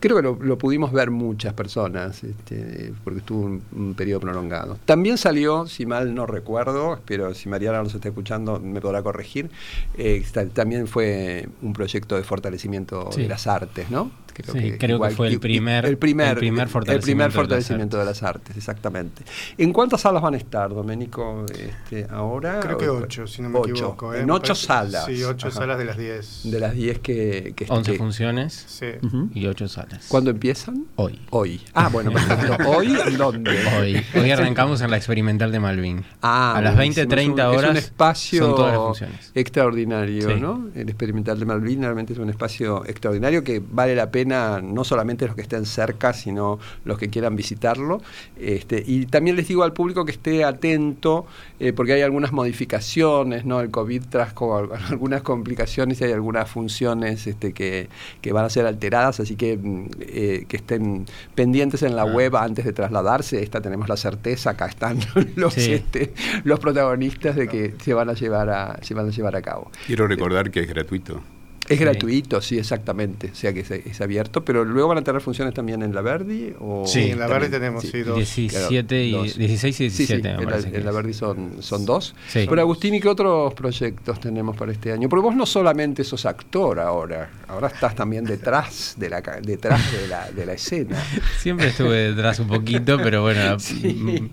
Creo 0.00 0.16
que 0.16 0.22
lo, 0.22 0.36
lo 0.40 0.58
pudimos 0.58 0.90
ver 0.90 1.12
muchas 1.12 1.54
personas, 1.54 2.24
este, 2.24 2.92
porque 3.04 3.20
estuvo 3.20 3.42
un, 3.42 3.62
un 3.70 3.94
periodo 3.94 4.18
prolongado. 4.18 4.76
También 4.84 5.16
salió, 5.16 5.68
si 5.68 5.86
mal 5.86 6.12
no 6.12 6.26
recuerdo, 6.26 6.98
pero 7.06 7.34
si 7.34 7.48
Mariana 7.48 7.84
nos 7.84 7.94
está 7.94 8.08
escuchando 8.08 8.58
me 8.58 8.80
podrá 8.80 9.00
corregir, 9.02 9.48
eh, 9.96 10.24
también 10.54 10.88
fue 10.88 11.48
un 11.62 11.72
proyecto 11.72 12.16
de 12.16 12.24
fortalecimiento 12.24 13.10
Sí. 13.12 13.22
de 13.22 13.28
las 13.28 13.46
artes, 13.46 13.90
¿no? 13.90 14.10
Sí, 14.52 14.72
creo 14.78 15.00
que 15.00 15.10
fue 15.10 15.28
el 15.28 15.38
primer- 15.40 15.84
el 15.86 15.98
primer, 15.98 16.28
el 16.30 16.36
primer 16.36 16.62
el 16.64 16.68
fortalecimiento 16.68 17.04
primer 17.06 17.24
de 17.24 17.28
las 17.28 17.34
fortalecimiento 17.34 17.98
de 17.98 18.04
las 18.04 18.22
artes, 18.22 18.56
exactamente. 18.56 19.22
¿En 19.58 19.72
cuántas 19.72 20.00
salas 20.02 20.22
van 20.22 20.34
a 20.34 20.36
estar, 20.36 20.70
Domenico, 20.70 21.44
este, 21.52 22.06
ahora? 22.10 22.60
Creo 22.60 22.78
que 22.78 22.88
ocho, 22.88 23.26
si 23.26 23.42
no 23.42 23.48
me 23.50 23.58
Ocho. 23.58 23.70
equivoco. 23.70 24.14
¿eh? 24.14 24.20
En 24.20 24.30
ocho 24.30 24.48
parece- 24.54 24.66
salas. 24.66 25.04
Sí, 25.06 25.22
ocho 25.24 25.48
Ajá. 25.48 25.56
salas 25.56 25.78
de 25.78 25.84
las 25.84 25.96
diez. 25.98 26.40
De 26.44 26.60
las 26.60 26.74
10 26.74 26.98
que, 27.00 27.52
que 27.56 27.66
11 27.68 27.92
que- 27.92 27.98
funciones 27.98 28.64
Sí. 28.68 28.86
Y 29.34 29.46
8 29.46 29.68
salas. 29.68 30.06
¿Cuándo 30.08 30.30
empiezan? 30.30 30.84
Hoy. 30.96 31.20
Hoy. 31.30 31.60
Ah, 31.74 31.88
bueno, 31.92 32.10
perfecto. 32.12 32.56
¿Hoy 32.70 32.96
en 33.06 33.18
dónde? 33.18 33.50
Hoy. 33.78 34.02
Hoy 34.20 34.30
arrancamos 34.30 34.80
en 34.80 34.90
la 34.90 34.96
experimental 34.96 35.52
de 35.52 35.60
Malvin. 35.60 36.04
Ah, 36.22 36.56
a 36.56 36.60
las 36.60 36.74
buenísimo. 36.74 37.06
20, 37.06 37.14
30 37.14 37.42
Es 37.42 37.48
un- 37.48 37.54
horas. 37.58 37.64
Es 37.64 37.70
un 37.70 37.76
espacio 37.76 38.44
son 38.46 38.54
todas 38.56 38.72
las 38.72 38.80
funciones. 38.82 39.32
extraordinario, 39.34 40.28
Sí. 40.34 40.40
¿no? 40.40 40.68
El 40.74 40.88
experimental 40.88 41.38
de 41.38 41.44
Malvin 41.44 41.82
realmente 41.82 42.12
es 42.12 42.18
un 42.18 42.30
espacio 42.30 42.84
extraordinario 42.86 43.44
que 43.44 43.62
vale 43.64 43.94
la 43.94 44.10
pena 44.10 44.21
no 44.26 44.84
solamente 44.84 45.26
los 45.26 45.34
que 45.36 45.42
estén 45.42 45.66
cerca, 45.66 46.12
sino 46.12 46.58
los 46.84 46.98
que 46.98 47.08
quieran 47.08 47.36
visitarlo. 47.36 48.00
Este, 48.36 48.82
y 48.86 49.06
también 49.06 49.36
les 49.36 49.48
digo 49.48 49.62
al 49.62 49.72
público 49.72 50.04
que 50.04 50.12
esté 50.12 50.44
atento, 50.44 51.26
eh, 51.60 51.72
porque 51.72 51.92
hay 51.94 52.02
algunas 52.02 52.32
modificaciones, 52.32 53.44
¿no? 53.44 53.60
El 53.60 53.70
COVID 53.70 54.02
trajo 54.08 54.56
al- 54.56 54.68
algunas 54.90 55.22
complicaciones 55.22 56.00
y 56.00 56.04
hay 56.04 56.12
algunas 56.12 56.50
funciones 56.50 57.26
este, 57.26 57.52
que, 57.52 57.88
que 58.20 58.32
van 58.32 58.44
a 58.44 58.50
ser 58.50 58.66
alteradas, 58.66 59.20
así 59.20 59.36
que 59.36 59.56
mm, 59.56 59.86
eh, 60.00 60.44
que 60.48 60.56
estén 60.56 61.06
pendientes 61.34 61.82
en 61.82 61.96
la 61.96 62.02
Ah. 62.02 62.06
web 62.06 62.34
antes 62.36 62.64
de 62.64 62.72
trasladarse. 62.72 63.42
Esta 63.42 63.60
tenemos 63.60 63.88
la 63.88 63.96
certeza, 63.96 64.50
acá 64.50 64.66
están 64.66 64.98
los, 65.36 65.54
Sí. 65.54 65.72
este, 65.72 66.12
los 66.44 66.58
protagonistas 66.60 67.36
de 67.36 67.46
que 67.48 67.74
se 67.82 67.94
van 67.94 68.08
a 68.10 68.14
llevar 68.14 68.50
a, 68.50 68.78
se 68.82 68.94
van 68.94 69.06
a 69.06 69.10
llevar 69.10 69.36
a 69.36 69.42
cabo. 69.42 69.70
Quiero 69.86 70.06
recordar 70.08 70.50
que 70.50 70.60
es 70.60 70.68
gratuito. 70.68 71.20
Es 71.68 71.78
Sí. 71.78 71.84
gratuito, 71.84 72.42
sí, 72.42 72.58
exactamente. 72.58 73.30
O 73.32 73.34
sea 73.36 73.52
que 73.52 73.60
es, 73.60 73.70
es 73.70 74.00
abierto, 74.00 74.44
pero 74.44 74.64
luego 74.64 74.88
van 74.88 74.98
a 74.98 75.02
tener 75.04 75.20
funciones 75.20 75.54
también 75.54 75.82
en 75.82 75.94
la 75.94 76.02
Verdi. 76.02 76.52
O 76.58 76.84
Sí, 76.86 77.10
en 77.10 77.18
la 77.20 77.28
también- 77.28 77.50
Verdi 77.50 77.50
tenemos, 77.52 77.84
sí, 77.84 78.00
dos. 78.02 78.16
17 78.16 79.04
y 79.04 79.12
dos. 79.12 79.38
16 79.38 79.80
y 79.80 79.90
Sí, 79.90 79.96
17 80.06 80.16
sí, 80.16 80.22
me 80.22 80.42
en 80.42 80.50
la, 80.50 80.58
en 80.78 80.84
la. 80.84 80.90
Verdi 80.90 81.14
son, 81.14 81.62
son 81.62 81.86
dos. 81.86 82.14
Sí. 82.28 82.46
Pero 82.48 82.60
Agustín, 82.60 82.94
¿y 82.94 83.00
qué 83.00 83.08
otros 83.08 83.54
proyectos 83.54 84.18
tenemos 84.20 84.56
para 84.56 84.72
este 84.72 84.92
año? 84.92 85.08
Porque 85.08 85.22
vos 85.22 85.36
no 85.36 85.46
solamente 85.46 86.02
sos 86.04 86.26
actor 86.26 86.80
ahora, 86.80 87.30
ahora 87.48 87.68
estás 87.68 87.94
también 87.94 88.24
detrás 88.24 88.94
de 88.98 89.08
la, 89.08 89.22
ca- 89.22 89.40
detrás 89.40 89.92
de 89.92 90.08
la, 90.08 90.30
de 90.32 90.44
la 90.44 90.52
escena. 90.54 90.96
Siempre 91.38 91.68
estuve 91.68 92.12
detrás 92.12 92.40
un 92.40 92.48
poquito, 92.48 92.98
pero 93.02 93.22
bueno. 93.22 93.58
Sí. 93.60 93.94
mm, 93.94 94.30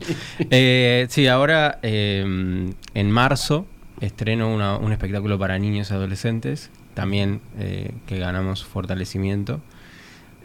eh, 0.50 1.06
sí, 1.10 1.28
ahora 1.28 1.80
eh, 1.84 2.22
en 2.94 3.12
marzo 3.12 3.66
estreno 4.02 4.54
una- 4.54 4.78
un 4.78 4.92
espectáculo 4.92 5.38
para 5.40 5.58
niños 5.60 5.92
y 5.92 5.94
adolescentes, 5.94 6.70
también 6.94 7.42
eh, 7.58 7.92
que 8.08 8.18
ganamos 8.20 8.64
fortalecimiento, 8.66 9.62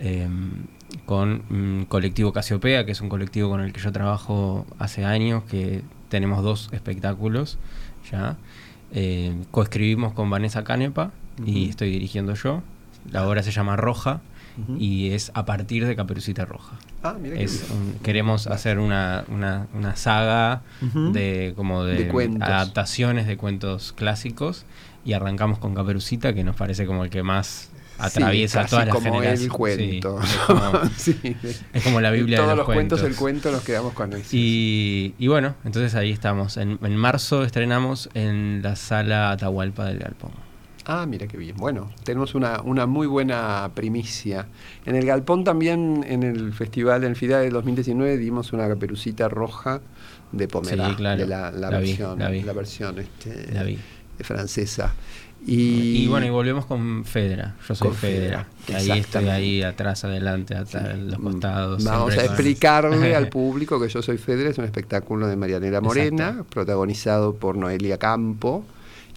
eh, 0.01 0.29
con 1.07 1.43
mm, 1.49 1.85
Colectivo 1.85 2.33
Casiopea, 2.33 2.85
que 2.87 2.93
es 2.93 3.01
un 3.01 3.09
colectivo 3.09 3.49
con 3.49 3.61
el 3.61 3.73
que 3.73 3.81
yo 3.81 3.93
trabajo 3.93 4.67
hace 4.79 5.05
años, 5.05 5.45
que 5.45 5.83
tenemos 6.09 6.43
dos 6.43 6.69
espectáculos 6.73 7.59
ya. 8.11 8.37
Eh, 8.93 9.35
coescribimos 9.51 10.13
con 10.13 10.31
Vanessa 10.31 10.63
Canepa 10.63 11.11
y 11.45 11.69
estoy 11.69 11.91
dirigiendo 11.91 12.35
yo. 12.35 12.63
La 13.11 13.27
obra 13.27 13.43
se 13.43 13.51
llama 13.51 13.77
Roja 13.77 14.21
Y 14.79 15.11
es 15.11 15.33
a 15.35 15.45
partir 15.45 15.85
de 15.87 15.97
Caperucita 15.97 16.45
Roja. 16.45 16.77
Ah, 17.03 17.17
mira 17.21 17.37
Es 17.41 17.67
un- 17.71 17.99
queremos 18.03 18.47
hacer 18.47 18.79
una, 18.79 19.25
una, 19.29 19.67
una 19.75 19.97
saga 19.97 20.63
de 21.13 21.53
como 21.57 21.85
de, 21.85 22.09
adaptaciones 22.41 23.27
de 23.27 23.37
cuentos 23.37 23.93
clásicos 23.93 24.65
y 25.05 25.13
arrancamos 25.13 25.59
con 25.59 25.75
Caperucita 25.75 26.33
que 26.35 26.45
nos 26.45 26.55
parece 26.57 26.87
como 26.87 27.05
el 27.05 27.11
que 27.11 27.23
más 27.23 27.71
atraviesa 27.99 28.65
Sí, 28.65 28.71
todas 28.71 28.87
las 28.87 28.95
como 28.95 29.07
generaciones. 29.21 29.43
el 29.43 29.51
cuento. 29.53 30.21
Sí, 30.23 30.29
es, 30.33 30.37
como, 30.47 30.73
Sí. 30.97 31.37
es 31.73 31.83
como 31.85 32.01
la 32.01 32.11
Biblia 32.11 32.39
Todos 32.39 32.51
de 32.51 32.57
los 32.57 32.67
los, 32.67 32.75
cuentos, 32.75 33.01
cuentos. 33.01 33.19
el 33.19 33.23
cuento, 33.23 33.53
nos 33.53 33.63
quedamos 33.63 33.93
con 33.93 34.13
eso. 34.13 34.29
Y, 34.33 35.15
y 35.19 35.29
bueno, 35.29 35.55
entonces 35.65 35.95
ahí 35.95 36.11
estamos. 36.11 36.57
En, 36.57 36.79
en 36.83 36.97
marzo 36.97 37.45
estrenamos 37.45 38.09
en 38.15 38.61
la 38.63 38.77
sala 38.77 39.31
Atahualpa 39.33 39.85
del 39.85 39.99
Galpón. 39.99 40.31
Ah, 40.87 41.07
mira 41.07 41.27
qué 41.27 41.37
bien. 41.39 41.57
Bueno, 41.57 41.91
tenemos 42.05 42.35
una, 42.35 42.61
una 42.61 42.87
muy 42.87 43.07
buena 43.07 43.71
primicia. 43.75 44.47
En 44.85 44.97
el 44.97 45.07
Galpón 45.07 45.43
también, 45.45 46.05
en 46.07 46.23
el 46.23 46.53
festival, 46.53 47.05
en 47.05 47.11
el 47.11 47.17
FIDA 47.17 47.41
del 47.41 47.53
2019, 47.55 48.19
dimos 48.19 48.53
una 48.53 48.69
caperucita 48.69 49.29
roja 49.29 49.81
de 50.33 50.47
Pomerá, 50.49 50.91
Sí, 50.91 50.95
claro. 50.97 51.21
de 51.21 51.27
la, 51.27 51.51
la 51.51 51.71
La 51.71 51.79
vi, 51.79 51.87
versión, 51.89 52.19
la 52.19 52.29
vi. 52.29 52.43
versión 52.43 52.99
este, 52.99 53.65
vi. 53.65 53.79
francesa. 54.23 54.95
Y, 55.47 56.05
Y, 56.05 56.07
bueno, 56.07 56.27
y 56.27 56.31
volvemos 56.31 56.65
con 56.67 57.05
Fedra. 57.05 57.55
Yo 57.69 57.75
soy 57.75 57.91
Fedra. 57.93 58.47
Ahí 58.75 58.91
estoy 58.93 59.29
ahí 59.29 59.63
atrás, 59.63 60.03
adelante, 60.05 60.55
atrás, 60.57 60.95
en 60.95 61.11
los 61.11 61.19
costados. 61.19 61.85
Vamos 61.85 62.13
a 62.15 62.17
con- 62.17 62.25
explicarle 62.25 63.15
al 63.15 63.29
público 63.31 63.79
que 63.81 63.89
Yo 63.89 64.01
Soy 64.03 64.17
Fedra 64.17 64.49
es 64.49 64.57
un 64.59 64.65
espectáculo 64.65 65.27
de 65.27 65.37
Marianela 65.37 65.83
Morena, 65.83 66.29
Exacto. 66.29 66.45
protagonizado 66.51 67.35
por 67.35 67.57
Noelia 67.57 67.99
Campo. 67.99 68.65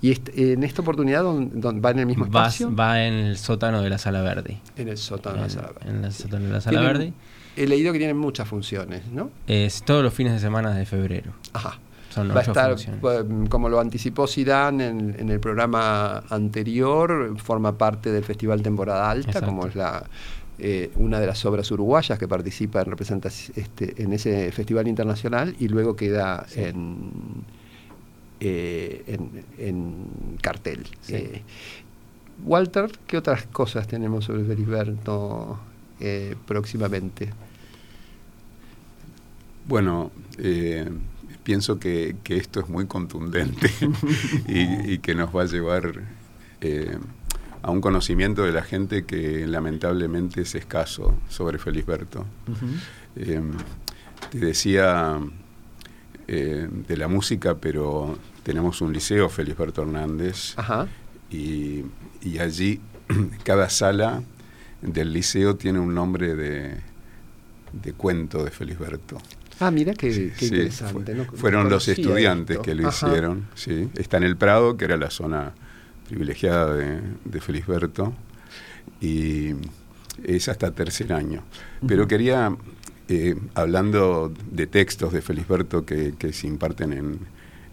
Y 0.01 0.11
est- 0.11 0.29
en 0.37 0.63
esta 0.63 0.81
oportunidad 0.83 1.23
don- 1.23 1.59
don- 1.59 1.81
va 1.83 1.91
en 1.91 1.99
el 1.99 2.05
mismo 2.05 2.25
espacio, 2.25 2.73
va 2.75 3.03
en 3.03 3.13
el 3.13 3.37
sótano 3.37 3.81
de 3.81 3.89
la 3.89 3.97
Sala 3.97 4.21
Verde. 4.21 4.59
en 4.75 4.89
el 4.89 4.97
sótano 4.97 5.37
de 5.37 5.41
la 5.43 5.49
sala. 5.49 5.69
en 5.85 6.05
el 6.05 6.13
sótano 6.13 6.45
de 6.45 6.51
la 6.51 6.61
Sala 6.61 6.79
Tienen- 6.79 6.97
Verde. 6.97 7.13
He 7.55 7.65
leído 7.65 7.91
que 7.91 7.97
tienen 7.97 8.17
muchas 8.17 8.47
funciones, 8.47 9.07
¿no? 9.11 9.31
Es 9.47 9.81
todos 9.83 10.03
los 10.03 10.13
fines 10.13 10.33
de 10.33 10.39
semana 10.39 10.75
de 10.75 10.85
febrero. 10.85 11.31
Ajá. 11.53 11.79
Son 12.11 12.29
Va 12.29 12.39
a 12.39 12.43
estar, 12.43 12.69
funciones. 12.71 13.01
eh, 13.03 13.47
como 13.49 13.67
lo 13.69 13.79
anticipó 13.79 14.27
Zidane 14.27 14.87
en, 14.87 15.15
en 15.19 15.29
el 15.29 15.39
programa 15.39 16.23
anterior, 16.29 17.35
forma 17.37 17.77
parte 17.77 18.11
del 18.11 18.23
Festival 18.23 18.61
Temporada 18.61 19.09
Alta, 19.09 19.29
Exacto. 19.31 19.47
como 19.49 19.65
es 19.67 19.75
la 19.75 20.03
eh, 20.59 20.89
una 20.95 21.19
de 21.19 21.27
las 21.27 21.45
obras 21.45 21.69
uruguayas 21.69 22.17
que 22.17 22.27
participa 22.27 22.81
en 22.81 22.87
representaci- 22.87 23.51
este, 23.55 24.01
en 24.01 24.13
ese 24.13 24.51
festival 24.51 24.87
internacional 24.87 25.55
y 25.59 25.67
luego 25.67 25.95
queda 25.95 26.45
Sí. 26.47 26.61
en, 26.61 27.11
eh, 28.39 29.03
en, 29.07 29.43
en 29.57 30.37
cartel. 30.41 30.87
Sí. 31.01 31.15
Eh, 31.15 31.41
Walter, 32.43 32.91
¿qué 33.07 33.17
otras 33.17 33.45
cosas 33.47 33.87
tenemos 33.87 34.25
sobre 34.25 34.43
Felisberto 34.43 35.59
eh, 35.99 36.35
próximamente? 36.45 37.29
Bueno, 39.67 40.11
eh, 40.37 40.87
pienso 41.43 41.79
que, 41.79 42.15
que 42.23 42.37
esto 42.37 42.59
es 42.59 42.69
muy 42.69 42.85
contundente 42.85 43.69
y, 44.47 44.93
y 44.93 44.97
que 44.99 45.15
nos 45.15 45.35
va 45.35 45.43
a 45.43 45.45
llevar 45.45 46.03
eh, 46.61 46.97
a 47.61 47.71
un 47.71 47.81
conocimiento 47.81 48.43
de 48.43 48.51
la 48.51 48.61
gente 48.61 49.05
que 49.05 49.45
lamentablemente 49.47 50.41
es 50.41 50.55
escaso 50.55 51.15
sobre 51.27 51.57
Felisberto. 51.57 52.25
Eh, 53.15 53.41
te 54.31 54.39
decía 54.39 55.19
eh, 56.27 56.67
de 56.87 56.97
la 56.97 57.07
música, 57.07 57.55
pero 57.55 58.17
tenemos 58.43 58.81
un 58.81 58.91
liceo, 58.93 59.29
Felisberto 59.29 59.81
Hernández, 59.83 60.53
Ajá. 60.57 60.87
y, 61.31 61.83
y 62.21 62.39
allí 62.39 62.79
cada 63.43 63.69
sala 63.69 64.21
del 64.81 65.13
liceo 65.13 65.55
tiene 65.55 65.79
un 65.79 65.93
nombre 65.95 66.35
de, 66.35 66.75
de 67.73 67.93
cuento 67.93 68.43
de 68.43 68.51
Felisberto. 68.51 69.17
Ah, 69.59 69.71
mira 69.71 69.93
qué, 69.93 70.09
qué 70.37 70.45
Sí, 70.45 70.45
interesante. 70.53 71.15
fue- 71.15 71.25
no 71.25 71.25
fueron 71.33 71.69
los 71.69 71.87
estudiantes 71.87 72.55
esto. 72.57 72.61
que 72.63 72.75
lo 72.75 72.87
Ajá. 72.87 73.07
hicieron. 73.07 73.47
Sí. 73.55 73.89
Está 73.95 74.17
en 74.17 74.23
el 74.23 74.37
Prado, 74.37 74.77
que 74.77 74.85
era 74.85 74.97
la 74.97 75.09
zona 75.09 75.53
privilegiada 76.07 76.73
de, 76.75 77.01
de 77.25 77.41
Felisberto, 77.41 78.13
y 79.01 79.53
es 80.23 80.47
hasta 80.47 80.71
tercer 80.71 81.11
año. 81.13 81.43
Pero 81.87 82.07
quería, 82.07 82.55
eh, 83.07 83.35
hablando 83.55 84.33
de 84.51 84.67
textos 84.67 85.13
de 85.13 85.21
Felisberto 85.21 85.85
que, 85.85 86.13
que 86.17 86.33
se 86.33 86.47
imparten 86.47 86.93
en, 86.93 87.19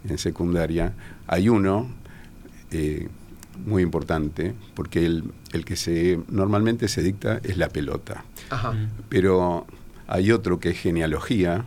en 0.09 0.19
secundaria, 0.19 0.93
hay 1.27 1.49
uno 1.49 1.89
eh, 2.71 3.09
muy 3.67 3.83
importante, 3.83 4.55
porque 4.75 5.07
el, 5.07 5.25
el 5.53 5.65
que 5.65 5.77
se 5.77 6.21
normalmente 6.29 6.89
se 6.89 7.03
dicta 7.03 7.41
es 7.45 7.57
la 7.57 7.69
pelota 7.69 8.25
Ajá. 8.51 8.73
Mm. 8.73 8.89
pero 9.09 9.67
hay 10.07 10.33
otro 10.33 10.59
que 10.59 10.71
es 10.71 10.79
genealogía, 10.79 11.65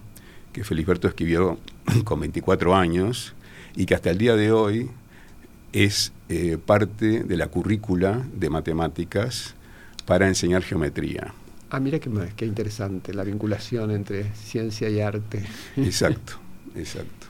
que 0.54 0.64
Felisberto 0.64 1.08
escribió 1.08 1.58
con 2.04 2.20
24 2.20 2.76
años 2.76 3.34
y 3.76 3.86
que 3.86 3.96
hasta 3.96 4.10
el 4.10 4.18
día 4.18 4.36
de 4.36 4.52
hoy 4.52 4.90
es 5.74 6.12
eh, 6.30 6.58
parte 6.64 7.24
de 7.24 7.38
la 7.38 7.48
currícula 7.48 8.26
de 8.34 8.50
matemáticas 8.50 9.56
para 10.06 10.28
enseñar 10.28 10.64
geometría. 10.64 11.34
Ah, 11.70 11.80
mira 11.80 12.00
qué, 12.00 12.10
qué 12.36 12.46
interesante 12.46 13.14
la 13.14 13.24
vinculación 13.24 13.92
entre 13.92 14.34
ciencia 14.34 14.90
y 14.90 15.02
arte. 15.02 15.46
Exacto, 15.78 16.34
exacto. 16.76 17.28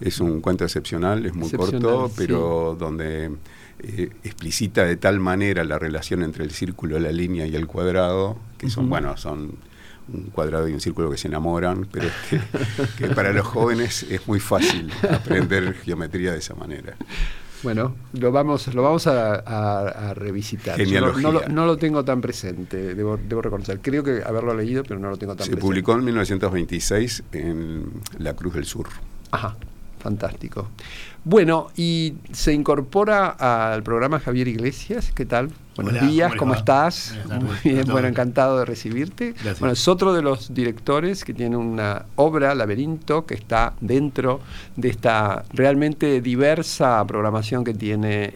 Es 0.00 0.18
un 0.18 0.40
cuento 0.40 0.64
excepcional, 0.64 1.26
es 1.26 1.34
muy 1.34 1.50
corto, 1.50 2.10
pero 2.16 2.74
donde 2.78 3.30
eh, 3.80 4.10
explicita 4.24 4.84
de 4.84 4.96
tal 4.96 5.20
manera 5.20 5.62
la 5.62 5.78
relación 5.78 6.22
entre 6.22 6.42
el 6.44 6.52
círculo, 6.52 6.98
la 6.98 7.12
línea 7.12 7.46
y 7.46 7.54
el 7.54 7.66
cuadrado, 7.66 8.38
que 8.56 8.70
son, 8.70 8.88
bueno, 8.88 9.18
son 9.18 9.58
un 10.12 10.24
cuadrado 10.30 10.68
y 10.68 10.72
un 10.72 10.80
círculo 10.80 11.10
que 11.10 11.18
se 11.18 11.28
enamoran, 11.28 11.86
pero 11.90 12.08
que, 12.98 13.08
para 13.08 13.32
los 13.32 13.46
jóvenes 13.46 14.04
es 14.04 14.26
muy 14.26 14.40
fácil 14.40 14.90
aprender 15.08 15.74
geometría 15.74 16.32
de 16.32 16.38
esa 16.38 16.54
manera. 16.54 16.96
Bueno, 17.62 17.94
lo 18.12 18.32
vamos, 18.32 18.72
lo 18.74 18.82
vamos 18.82 19.06
a, 19.06 20.14
revisitar. 20.14 20.78
No, 21.50 21.66
lo, 21.66 21.76
tengo 21.76 22.04
tan 22.04 22.20
presente, 22.20 22.94
debo, 22.94 23.16
debo, 23.16 23.42
reconocer. 23.42 23.80
Creo 23.80 24.02
que 24.02 24.22
haberlo 24.24 24.54
leído, 24.54 24.82
pero 24.82 24.98
no 24.98 25.10
lo 25.10 25.16
tengo 25.16 25.34
tan 25.34 25.44
Se 25.44 25.52
presente. 25.52 25.60
Se 25.60 25.66
publicó 25.66 25.92
en 25.94 26.04
1926 26.04 27.22
en 27.32 27.84
La 28.18 28.34
Cruz 28.34 28.54
del 28.54 28.64
Sur. 28.64 28.88
Ajá, 29.30 29.56
fantástico. 29.98 30.68
Bueno, 31.24 31.68
y 31.76 32.14
se 32.32 32.52
incorpora 32.52 33.28
al 33.72 33.82
programa 33.82 34.20
Javier 34.20 34.48
Iglesias. 34.48 35.12
¿Qué 35.14 35.26
tal? 35.26 35.50
Buenos 35.82 36.08
días, 36.08 36.34
¿cómo, 36.36 36.54
estás? 36.54 37.14
Muy 37.28 37.56
bien, 37.64 37.86
bueno, 37.90 38.08
encantado 38.08 38.58
de 38.58 38.64
recibirte. 38.64 39.34
Bueno, 39.58 39.72
es 39.72 39.88
otro 39.88 40.12
de 40.12 40.22
los 40.22 40.52
directores 40.52 41.24
que 41.24 41.32
tiene 41.32 41.56
una 41.56 42.04
obra, 42.16 42.54
Laberinto, 42.54 43.24
que 43.24 43.34
está 43.34 43.72
dentro 43.80 44.40
de 44.76 44.88
esta 44.88 45.44
realmente 45.52 46.20
diversa 46.20 47.04
programación 47.06 47.64
que 47.64 47.74
tiene 47.74 48.34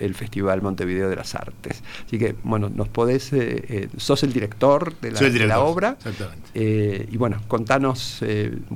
el, 0.00 0.14
Festival 0.14 0.62
Montevideo 0.62 1.10
de 1.10 1.16
las 1.16 1.34
Artes. 1.34 1.82
Así 2.06 2.18
que, 2.18 2.34
bueno, 2.42 2.70
nos 2.74 2.88
podés, 2.88 3.32
eh, 3.32 3.64
eh, 3.68 3.88
sos 3.98 4.22
el 4.22 4.32
director 4.32 4.94
de 5.00 5.12
la, 5.46 5.60
obra. 5.60 5.96
Exactamente. 5.98 6.50
Eh, 6.54 7.06
y 7.10 7.16
bueno, 7.18 7.42
contanos 7.48 8.24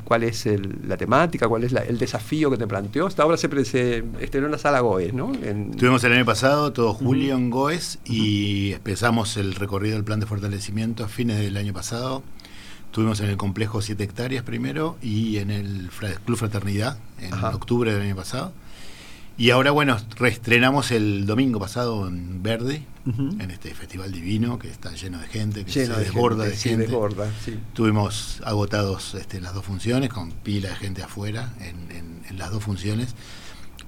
cuál 0.04 0.24
es 0.24 0.46
la 0.86 0.96
temática, 0.96 1.48
cuál 1.48 1.64
es 1.64 1.72
el 1.72 1.98
desafío 1.98 2.50
que 2.50 2.58
te 2.58 2.66
planteó. 2.66 3.06
Esta 3.06 3.24
obra 3.24 3.36
se, 3.36 3.64
se 3.64 4.04
estrenó 4.20 4.46
en 4.46 4.52
la 4.52 4.58
sala 4.58 4.80
Goes, 4.80 5.14
¿no? 5.14 5.32
Tuvimos 5.78 6.04
el 6.04 6.12
año 6.12 6.24
pasado, 6.26 6.72
todo 6.72 6.92
julio 6.92 7.34
en 7.36 7.48
Goes 7.48 7.98
y 8.10 8.72
empezamos 8.72 9.36
el 9.36 9.54
recorrido 9.54 9.94
del 9.94 10.04
plan 10.04 10.20
de 10.20 10.26
fortalecimiento 10.26 11.04
a 11.04 11.08
fines 11.08 11.38
del 11.38 11.56
año 11.56 11.72
pasado. 11.72 12.22
Estuvimos 12.86 13.20
en 13.20 13.30
el 13.30 13.36
complejo 13.36 13.82
7 13.82 14.02
hectáreas 14.02 14.42
primero 14.42 14.98
y 15.00 15.36
en 15.38 15.50
el 15.50 15.90
Club 16.24 16.36
Fraternidad 16.36 16.98
en 17.20 17.32
octubre 17.32 17.92
del 17.92 18.02
año 18.02 18.16
pasado. 18.16 18.52
Y 19.38 19.50
ahora, 19.50 19.70
bueno, 19.70 19.96
reestrenamos 20.16 20.90
el 20.90 21.24
domingo 21.24 21.60
pasado 21.60 22.06
en 22.08 22.42
Verde, 22.42 22.84
en 23.06 23.50
este 23.50 23.74
festival 23.74 24.12
divino 24.12 24.58
que 24.58 24.68
está 24.68 24.92
lleno 24.92 25.18
de 25.18 25.28
gente, 25.28 25.64
que 25.64 25.72
se 25.72 25.88
desborda 25.88 26.44
de 26.44 26.56
gente. 26.56 26.88
Tuvimos 27.72 28.42
agotados 28.44 29.14
este, 29.14 29.40
las 29.40 29.54
dos 29.54 29.64
funciones, 29.64 30.10
con 30.10 30.32
pila 30.32 30.68
de 30.68 30.76
gente 30.76 31.02
afuera 31.02 31.54
en 31.60 32.36
las 32.36 32.50
dos 32.50 32.62
funciones. 32.62 33.14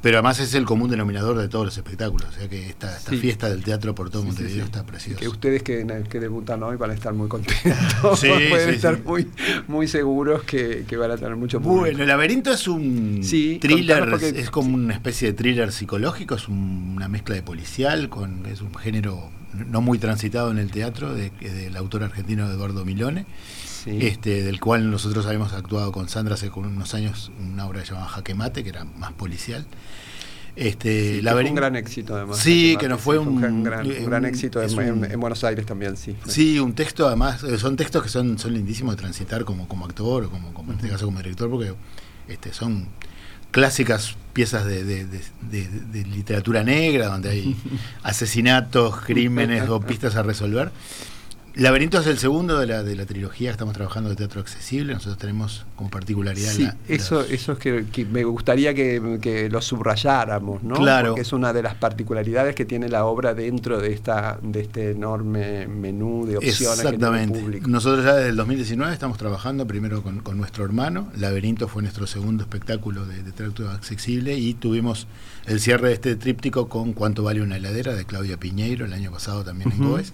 Pero 0.03 0.19
además 0.19 0.41
es 0.41 0.55
el 0.55 0.65
común 0.65 0.91
denominador 0.91 1.39
de 1.39 1.49
todos 1.49 1.65
los 1.65 1.77
espectáculos. 1.77 2.29
O 2.29 2.33
sea 2.33 2.49
que 2.49 2.69
esta, 2.69 2.97
esta 2.97 3.13
fiesta 3.13 3.49
del 3.49 3.63
teatro 3.63 3.95
por 3.95 4.11
todo 4.11 4.25
Montevideo 4.25 4.65
está 4.65 4.85
preciosa. 4.85 5.21
Que 5.21 5.29
ustedes 5.29 5.63
que, 5.63 5.87
que, 6.11 6.21
debutan 6.21 6.61
hoy 6.65 6.77
van 6.77 6.91
a 6.91 6.95
estar 6.95 7.15
muy 7.15 7.29
contentos. 7.29 7.63
Pueden 8.21 8.71
estar 8.71 9.03
muy, 9.05 9.29
muy 9.69 9.87
seguros 9.87 10.43
que, 10.43 10.85
van 10.97 11.13
a 11.13 11.17
tener 11.17 11.37
mucho 11.37 11.61
público. 11.61 11.83
Bueno, 11.83 12.03
El 12.03 12.09
laberinto 12.09 12.53
es 12.53 12.67
un 12.67 13.21
thriller, 13.23 14.13
es 14.35 14.51
como 14.51 14.75
una 14.75 14.95
especie 14.95 15.29
de 15.29 15.35
thriller 15.35 15.71
psicológico, 15.71 16.35
es 16.35 16.49
una 16.49 17.09
mezcla 17.09 17.37
de 17.37 17.43
policial, 17.43 18.09
con 18.09 18.45
es 18.47 18.61
un 18.61 18.75
género 18.75 19.31
no 19.55 19.81
muy 19.81 19.99
transitado 19.99 20.51
en 20.51 20.59
el 20.59 20.71
teatro, 20.71 21.15
de, 21.15 21.31
del 21.31 21.77
autor 21.77 22.03
argentino 22.03 22.51
Eduardo 22.51 22.85
Milone 22.85 23.27
este, 23.87 24.43
del 24.43 24.61
cual 24.61 24.91
nosotros 24.91 25.27
habíamos 25.27 25.53
actuado 25.53 25.93
con 25.93 26.09
Sandra 26.09 26.35
hace 26.35 26.51
unos 26.51 26.95
años 26.95 27.31
una 27.41 27.67
obra 27.67 27.83
llamada 27.83 28.09
Jaque 28.09 28.35
Mate, 28.35 28.63
que 28.63 28.71
era 28.71 28.85
más 28.85 29.13
policial. 29.13 29.67
Este, 30.55 31.23
fue 31.23 31.45
un 31.45 31.55
gran 31.55 31.77
éxito 31.77 32.15
además. 32.15 32.39
Sí, 32.39 32.77
que 32.79 32.87
no 32.87 32.99
fue 32.99 33.19
un, 33.19 33.63
gran, 33.63 34.25
éxito 34.27 34.63
en, 34.63 35.19
Buenos 35.19 35.45
Aires 35.45 35.65
también, 35.65 35.97
sí. 35.97 36.15
Sí, 36.27 36.59
un 36.59 36.75
texto 36.75 37.07
además, 37.07 37.43
eh, 37.43 37.57
son 37.59 37.77
textos 37.77 38.03
que 38.03 38.11
son, 38.11 38.39
son 38.39 38.53
lindísimos 38.53 38.95
de 38.97 39.01
transitar 39.01 39.45
como, 39.45 39.67
como 39.67 39.87
actor 39.87 40.25
o 40.25 40.31
como, 40.31 40.53
como 40.53 40.73
en 40.73 40.79
este 40.79 40.91
caso 40.91 41.07
como 41.07 41.19
director, 41.19 41.49
porque 41.49 41.73
este, 42.29 42.53
son 42.53 42.89
clásicas 43.51 44.17
piezas 44.35 44.67
de, 44.67 44.85
de, 44.85 46.05
literatura 46.05 46.65
negra, 46.65 47.07
donde 47.07 47.31
hay 47.31 47.57
asesinatos, 48.03 49.01
crímenes 49.01 49.69
o 49.69 49.81
pistas 49.81 50.17
a 50.17 50.23
resolver. 50.23 50.71
Laberinto 51.55 52.01
es 52.01 52.07
el 52.07 52.17
segundo 52.17 52.59
de 52.59 52.67
la, 52.67 52.83
de 52.83 52.97
la 52.97 53.05
trilogía, 53.05 53.51
estamos 53.51 53.75
trabajando 53.75 54.09
de 54.09 54.17
teatro 54.17 54.41
accesible, 54.41 54.95
nosotros 54.95 55.19
tenemos 55.19 55.67
como 55.77 55.91
particularidad... 55.91 56.51
Sí, 56.51 56.67
eso, 56.89 57.21
eso 57.23 57.53
es 57.53 57.59
que, 57.59 58.07
me 58.07 58.25
gustaría 58.25 58.73
que, 58.73 59.49
lo 59.51 59.61
subrayáramos, 59.61 60.63
¿no? 60.63 60.77
Claro. 60.77 61.09
Porque 61.09 61.21
es 61.21 61.33
una 61.33 61.53
de 61.53 61.63
las 61.63 61.75
particularidades 61.75 62.55
que 62.55 62.65
tiene 62.65 62.89
la 62.89 63.05
obra 63.05 63.35
dentro 63.35 63.81
de 63.81 63.93
esta 63.93 64.39
de 64.43 64.61
este 64.63 64.93
enorme 64.93 65.67
menú 65.67 66.27
de 66.27 66.39
opciones 66.39 66.61
Exactamente. 66.61 66.97
que 66.97 66.99
tiene 66.99 67.23
el 67.23 67.45
público. 67.45 67.69
Nosotros 67.69 68.05
ya 68.05 68.15
desde 68.15 68.31
el 68.31 68.37
2019 68.37 68.93
estamos 68.93 69.19
trabajando 69.19 69.67
primero 69.67 70.03
con, 70.03 70.23
nuestro 70.39 70.65
hermano, 70.65 71.13
Laberinto 71.17 71.69
fue 71.69 71.83
nuestro 71.83 72.07
segundo 72.07 72.45
espectáculo 72.45 73.05
de, 73.05 73.31
teatro 73.33 73.71
accesible 73.71 74.37
y 74.37 74.55
tuvimos 74.55 75.07
el 75.47 75.61
cierre 75.61 75.89
de 75.89 75.95
este 75.95 76.17
tríptico 76.17 76.69
con 76.69 76.95
Cuánto 76.95 77.23
vale 77.23 77.43
una 77.43 77.57
heladera 77.57 77.95
de 77.95 78.05
Claudia 78.05 78.39
Piñeiro 78.39 78.87
el 78.87 78.93
año 78.93 79.11
pasado 79.11 79.45
también 79.45 79.73
en 79.73 79.79
Goes. 79.79 80.13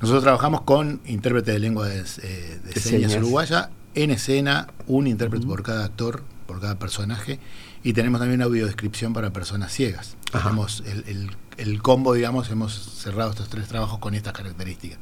Nosotros 0.00 0.22
trabajamos 0.22 0.62
con 0.62 1.00
intérprete 1.04 1.52
de 1.52 1.58
lengua 1.58 1.86
de, 1.86 2.00
eh, 2.00 2.60
señas, 2.76 3.14
uruguaya, 3.16 3.70
en 3.94 4.10
escena, 4.10 4.68
un 4.86 5.06
intérprete 5.06 5.46
por 5.46 5.62
cada 5.62 5.84
actor, 5.84 6.22
por 6.46 6.60
cada 6.60 6.78
personaje, 6.78 7.38
y 7.82 7.92
tenemos 7.92 8.20
también 8.20 8.40
audiodescripción 8.42 9.12
para 9.12 9.30
personas 9.30 9.72
ciegas. 9.72 10.16
Tenemos 10.32 10.82
el, 10.86 11.30
el, 11.58 11.82
combo, 11.82 12.14
digamos, 12.14 12.50
hemos 12.50 12.72
cerrado 12.72 13.30
estos 13.30 13.48
tres 13.48 13.68
trabajos 13.68 13.98
con 13.98 14.14
estas 14.14 14.32
características 14.32 14.98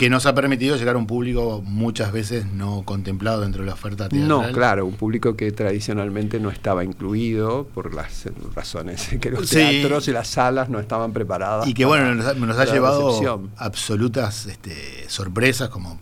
que 0.00 0.08
nos 0.08 0.24
ha 0.24 0.34
permitido 0.34 0.78
llegar 0.78 0.94
a 0.94 0.98
un 0.98 1.06
público 1.06 1.62
muchas 1.62 2.10
veces 2.10 2.46
no 2.46 2.84
contemplado 2.86 3.42
dentro 3.42 3.64
de 3.64 3.66
la 3.66 3.74
oferta 3.74 4.08
teatral. 4.08 4.28
No, 4.28 4.50
claro, 4.50 4.86
un 4.86 4.94
público 4.94 5.36
que 5.36 5.52
tradicionalmente 5.52 6.40
no 6.40 6.48
estaba 6.48 6.84
incluido 6.84 7.66
por 7.66 7.92
las 7.92 8.26
razones 8.54 9.10
que 9.20 9.30
los 9.30 9.50
teatros 9.50 10.08
y 10.08 10.12
las 10.12 10.28
salas 10.28 10.70
no 10.70 10.80
estaban 10.80 11.12
preparadas. 11.12 11.68
Y 11.68 11.74
que 11.74 11.84
bueno, 11.84 12.14
nos, 12.14 12.58
ha 12.58 12.64
llevado 12.64 13.42
absolutas 13.58 14.46
este, 14.46 15.04
sorpresas 15.08 15.68
como 15.68 16.00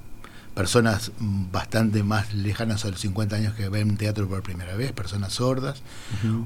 personas 0.54 1.10
bastante 1.18 2.04
más 2.04 2.32
lejanas 2.34 2.84
a 2.84 2.90
los 2.90 3.00
50 3.00 3.34
años 3.34 3.54
que 3.54 3.68
ven 3.68 3.96
teatro 3.96 4.28
por 4.28 4.44
primera 4.44 4.76
vez, 4.76 4.92
personas 4.92 5.32
sordas, 5.32 5.82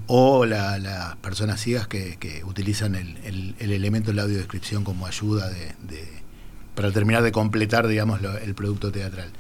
o 0.07 0.47
las 0.47 1.17
personas 1.17 1.61
ciegas 1.61 1.87
que, 1.87 2.43
utilizan 2.47 2.95
el, 2.95 3.57
elemento 3.59 4.11
de 4.11 4.17
la 4.17 4.23
audiodescripción 4.23 4.85
como 4.85 5.07
ayuda 5.07 5.51
de 5.51 6.22
para 6.75 6.91
terminar 6.91 7.23
de 7.23 7.33
completar, 7.33 7.87
digamos, 7.87 8.21
el 8.43 8.55
producto 8.55 8.91
teatral. 8.91 9.31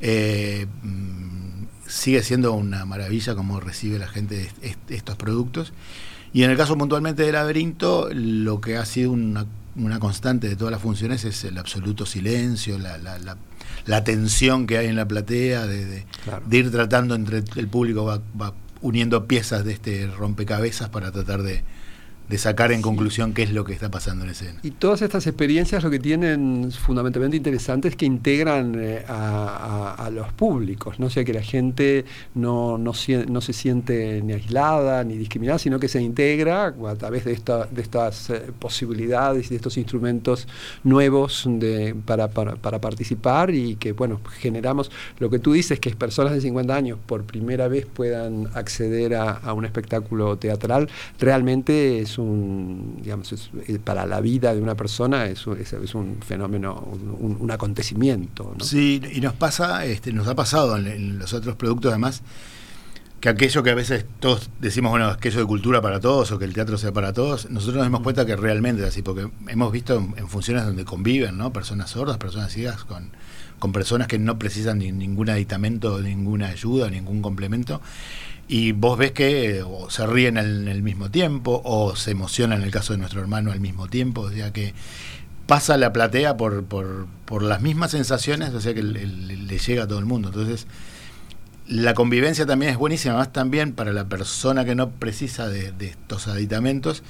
Eh, 0.00 0.66
mm, 0.82 1.64
sigue 1.86 2.22
siendo 2.22 2.52
una 2.52 2.84
maravilla 2.84 3.34
cómo 3.34 3.60
recibe 3.60 3.98
la 3.98 4.08
gente 4.08 4.50
estos 4.88 5.16
productos. 5.16 5.72
Y 6.32 6.42
en 6.42 6.50
el 6.50 6.56
caso 6.56 6.76
puntualmente 6.76 7.22
del 7.22 7.32
laberinto, 7.32 8.08
lo 8.12 8.60
que 8.60 8.76
ha 8.76 8.84
sido 8.84 9.12
una, 9.12 9.46
constante 9.98 10.48
de 10.48 10.56
todas 10.56 10.72
las 10.72 10.82
funciones 10.82 11.24
es 11.24 11.44
el 11.44 11.56
absoluto 11.56 12.04
silencio, 12.04 12.78
la, 12.78 12.98
la, 13.86 14.04
tensión 14.04 14.66
que 14.66 14.76
hay 14.76 14.88
en 14.88 14.96
la 14.96 15.08
platea, 15.08 15.66
de, 15.66 16.04
ir 16.50 16.70
tratando 16.70 17.14
entre 17.14 17.42
el 17.56 17.68
público, 17.68 18.04
va 18.04 18.54
uniendo 18.82 19.26
piezas 19.26 19.64
de 19.64 19.72
este 19.72 20.06
rompecabezas 20.06 20.90
para 20.90 21.10
tratar 21.10 21.42
de, 21.42 21.64
de 22.28 22.36
sacar 22.36 22.72
en 22.72 22.82
conclusión 22.82 23.32
qué 23.32 23.42
es 23.42 23.52
lo 23.52 23.64
que 23.64 23.72
está 23.72 23.90
pasando 23.90 24.24
en 24.24 24.30
escena. 24.30 24.60
Y 24.62 24.72
todas 24.72 25.02
estas 25.02 25.26
experiencias 25.26 25.82
lo 25.82 25.90
que 25.90 25.98
tienen 25.98 26.70
fundamentalmente 26.72 27.36
interesante 27.36 27.88
es 27.88 27.96
que 27.96 28.06
integran 28.06 28.74
eh, 28.78 29.04
a, 29.08 30.10
los 30.12 30.32
públicos, 30.32 30.98
¿no? 30.98 31.06
o 31.06 31.10
sea 31.10 31.24
que 31.24 31.34
la 31.34 31.42
gente 31.42 32.06
no, 32.34 32.78
no, 32.78 32.94
se 32.94 33.52
siente 33.52 34.22
ni 34.22 34.32
aislada 34.32 35.04
ni 35.04 35.18
discriminada, 35.18 35.58
sino 35.58 35.78
que 35.78 35.88
se 35.88 36.00
integra 36.00 36.66
a 36.66 36.94
través 36.96 37.24
de, 37.24 37.32
esta, 37.32 37.66
de 37.66 37.82
estas 37.82 38.30
eh, 38.30 38.42
posibilidades 38.58 39.46
y 39.46 39.50
de 39.50 39.56
estos 39.56 39.76
instrumentos 39.76 40.48
nuevos 40.82 41.44
de, 41.46 41.94
para, 42.06 42.28
para, 42.28 42.56
para, 42.56 42.80
participar 42.80 43.50
y 43.54 43.76
que, 43.76 43.92
bueno, 43.92 44.20
generamos 44.38 44.90
lo 45.18 45.28
que 45.28 45.38
tú 45.38 45.52
dices, 45.52 45.78
que 45.78 45.90
personas 45.90 46.32
de 46.32 46.40
50 46.40 46.74
años 46.74 46.98
por 47.06 47.24
primera 47.24 47.68
vez 47.68 47.86
puedan 47.86 48.48
acceder 48.54 49.14
a, 49.14 49.32
a 49.32 49.52
un 49.52 49.64
espectáculo 49.64 50.38
teatral, 50.38 50.88
realmente 51.18 52.00
es 52.00 52.17
es 52.18 52.24
un, 52.24 52.98
digamos, 53.02 53.32
eh, 53.66 53.78
para 53.78 54.04
la 54.06 54.20
vida 54.20 54.54
de 54.54 54.60
una 54.60 54.74
persona 54.74 55.26
es, 55.26 55.46
es, 55.46 55.94
un 55.94 56.18
fenómeno, 56.20 56.74
un, 56.74 57.50
acontecimiento. 57.50 58.54
Sí, 58.60 59.00
y 59.12 59.20
nos 59.20 59.34
pasa, 59.34 59.84
este, 59.84 60.12
nos 60.12 60.26
ha 60.26 60.34
pasado 60.34 60.76
en, 60.76 61.18
los 61.18 61.32
otros 61.32 61.56
productos 61.56 61.90
además, 61.90 62.22
que 63.20 63.28
aquello 63.28 63.62
que 63.62 63.70
a 63.70 63.74
veces 63.74 64.04
todos 64.20 64.50
decimos, 64.60 64.90
bueno, 64.90 65.06
aquello 65.06 65.40
de 65.40 65.46
cultura 65.46 65.80
para 65.80 66.00
todos 66.00 66.30
o 66.32 66.38
que 66.38 66.44
el 66.44 66.54
teatro 66.54 66.78
sea 66.78 66.92
para 66.92 67.12
todos, 67.12 67.50
nosotros 67.50 67.76
nos 67.76 67.86
damos 67.86 68.02
cuenta 68.02 68.26
que 68.26 68.36
realmente 68.36 68.82
es 68.82 68.88
así, 68.88 69.02
porque 69.02 69.28
hemos 69.48 69.72
visto 69.72 69.96
en, 70.16 70.28
funciones 70.28 70.64
donde 70.64 70.84
conviven, 70.84 71.36
¿no? 71.36 71.52
Personas 71.52 71.90
sordas, 71.90 72.18
personas 72.18 72.52
ciegas, 72.52 72.84
con, 72.84 73.10
con 73.58 73.72
personas 73.72 74.08
que 74.08 74.18
no 74.18 74.38
precisan 74.38 74.78
ni, 74.78 74.92
ningún 74.92 75.30
aditamento, 75.30 76.00
ninguna 76.00 76.48
ayuda, 76.48 76.90
ningún 76.90 77.22
complemento 77.22 77.80
y 78.48 78.72
vos 78.72 78.98
ves 78.98 79.12
que 79.12 79.62
o 79.62 79.90
se 79.90 80.06
ríen 80.06 80.38
en 80.38 80.68
el 80.68 80.82
mismo 80.82 81.10
tiempo 81.10 81.60
o 81.64 81.94
se 81.94 82.12
emocionan 82.12 82.60
en 82.60 82.64
el 82.64 82.70
caso 82.70 82.94
de 82.94 82.98
nuestro 82.98 83.20
hermano 83.20 83.52
al 83.52 83.60
mismo 83.60 83.88
tiempo, 83.88 84.22
o 84.22 84.30
sea 84.30 84.52
que 84.52 84.74
pasa 85.46 85.76
la 85.76 85.92
platea 85.92 86.36
por, 86.36 86.64
por, 86.64 87.06
por 87.24 87.42
las 87.42 87.62
mismas 87.62 87.90
sensaciones, 87.90 88.54
o 88.54 88.60
sea 88.60 88.74
que 88.74 88.82
le, 88.82 89.58
llega 89.58 89.84
a 89.84 89.88
todo 89.88 89.98
el 89.98 90.04
mundo. 90.04 90.28
Entonces, 90.28 90.66
la 91.66 91.94
convivencia 91.94 92.44
también 92.44 92.72
es 92.72 92.78
buenísima, 92.78 93.14
más 93.14 93.32
también 93.32 93.72
para 93.72 93.92
la 93.94 94.04
persona 94.04 94.66
que 94.66 94.74
no 94.74 94.90
precisa 94.90 95.48
de, 95.48 95.72
estos 95.80 96.28
aditamentos. 96.28 97.02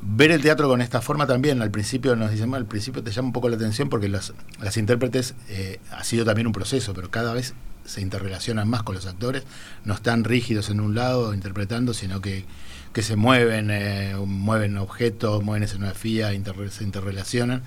Ver 0.00 0.30
el 0.30 0.40
teatro 0.40 0.68
con 0.68 0.80
esta 0.80 1.00
forma 1.00 1.26
también, 1.26 1.60
al 1.60 1.72
principio 1.72 2.14
nos 2.14 2.30
dicen, 2.30 2.54
al 2.54 2.66
principio 2.66 3.02
te 3.02 3.10
llama 3.10 3.28
un 3.28 3.32
poco 3.32 3.48
la 3.48 3.56
atención 3.56 3.88
porque 3.88 4.08
las, 4.08 4.32
las 4.60 4.76
intérpretes 4.76 5.34
eh, 5.48 5.80
ha 5.90 6.04
sido 6.04 6.24
también 6.24 6.46
un 6.46 6.52
proceso, 6.52 6.94
pero 6.94 7.10
cada 7.10 7.34
vez 7.34 7.54
se 7.88 8.02
interrelacionan 8.02 8.68
más 8.68 8.82
con 8.82 8.94
los 8.94 9.06
actores, 9.06 9.44
no 9.84 9.94
están 9.94 10.24
rígidos 10.24 10.68
en 10.70 10.80
un 10.80 10.94
lado 10.94 11.32
interpretando, 11.34 11.94
sino 11.94 12.20
que, 12.20 12.44
que 12.92 13.02
se 13.02 13.16
mueven, 13.16 13.70
eh, 13.70 14.14
mueven 14.26 14.76
objetos, 14.76 15.42
mueven 15.42 15.62
escenografía, 15.62 16.30
se 16.70 16.84
interrelacionan. 16.84 17.62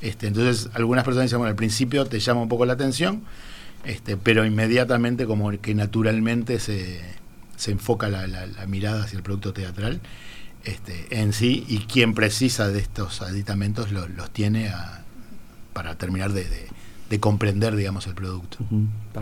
Este, 0.00 0.26
entonces, 0.26 0.70
algunas 0.74 1.04
personas 1.04 1.26
dicen, 1.26 1.38
bueno, 1.38 1.50
al 1.50 1.56
principio 1.56 2.06
te 2.06 2.18
llama 2.20 2.42
un 2.42 2.48
poco 2.48 2.64
la 2.66 2.72
atención, 2.72 3.22
este, 3.84 4.16
pero 4.16 4.44
inmediatamente 4.44 5.26
como 5.26 5.50
que 5.60 5.74
naturalmente 5.74 6.58
se, 6.58 7.00
se 7.56 7.70
enfoca 7.70 8.08
la, 8.08 8.46
mirada 8.66 9.04
hacia 9.04 9.16
el 9.16 9.22
producto 9.22 9.52
teatral 9.52 10.00
este, 10.64 11.20
en 11.20 11.32
sí 11.32 11.64
y 11.68 11.80
quien 11.80 12.14
precisa 12.14 12.68
de 12.68 12.80
estos 12.80 13.22
aditamentos 13.22 13.92
los 13.92 14.30
tiene 14.32 14.72
para 15.72 15.96
terminar 15.96 16.32
de 16.32 16.68
comprender, 17.20 17.76
digamos, 17.76 18.06
el 18.06 18.14
producto. 18.14 18.58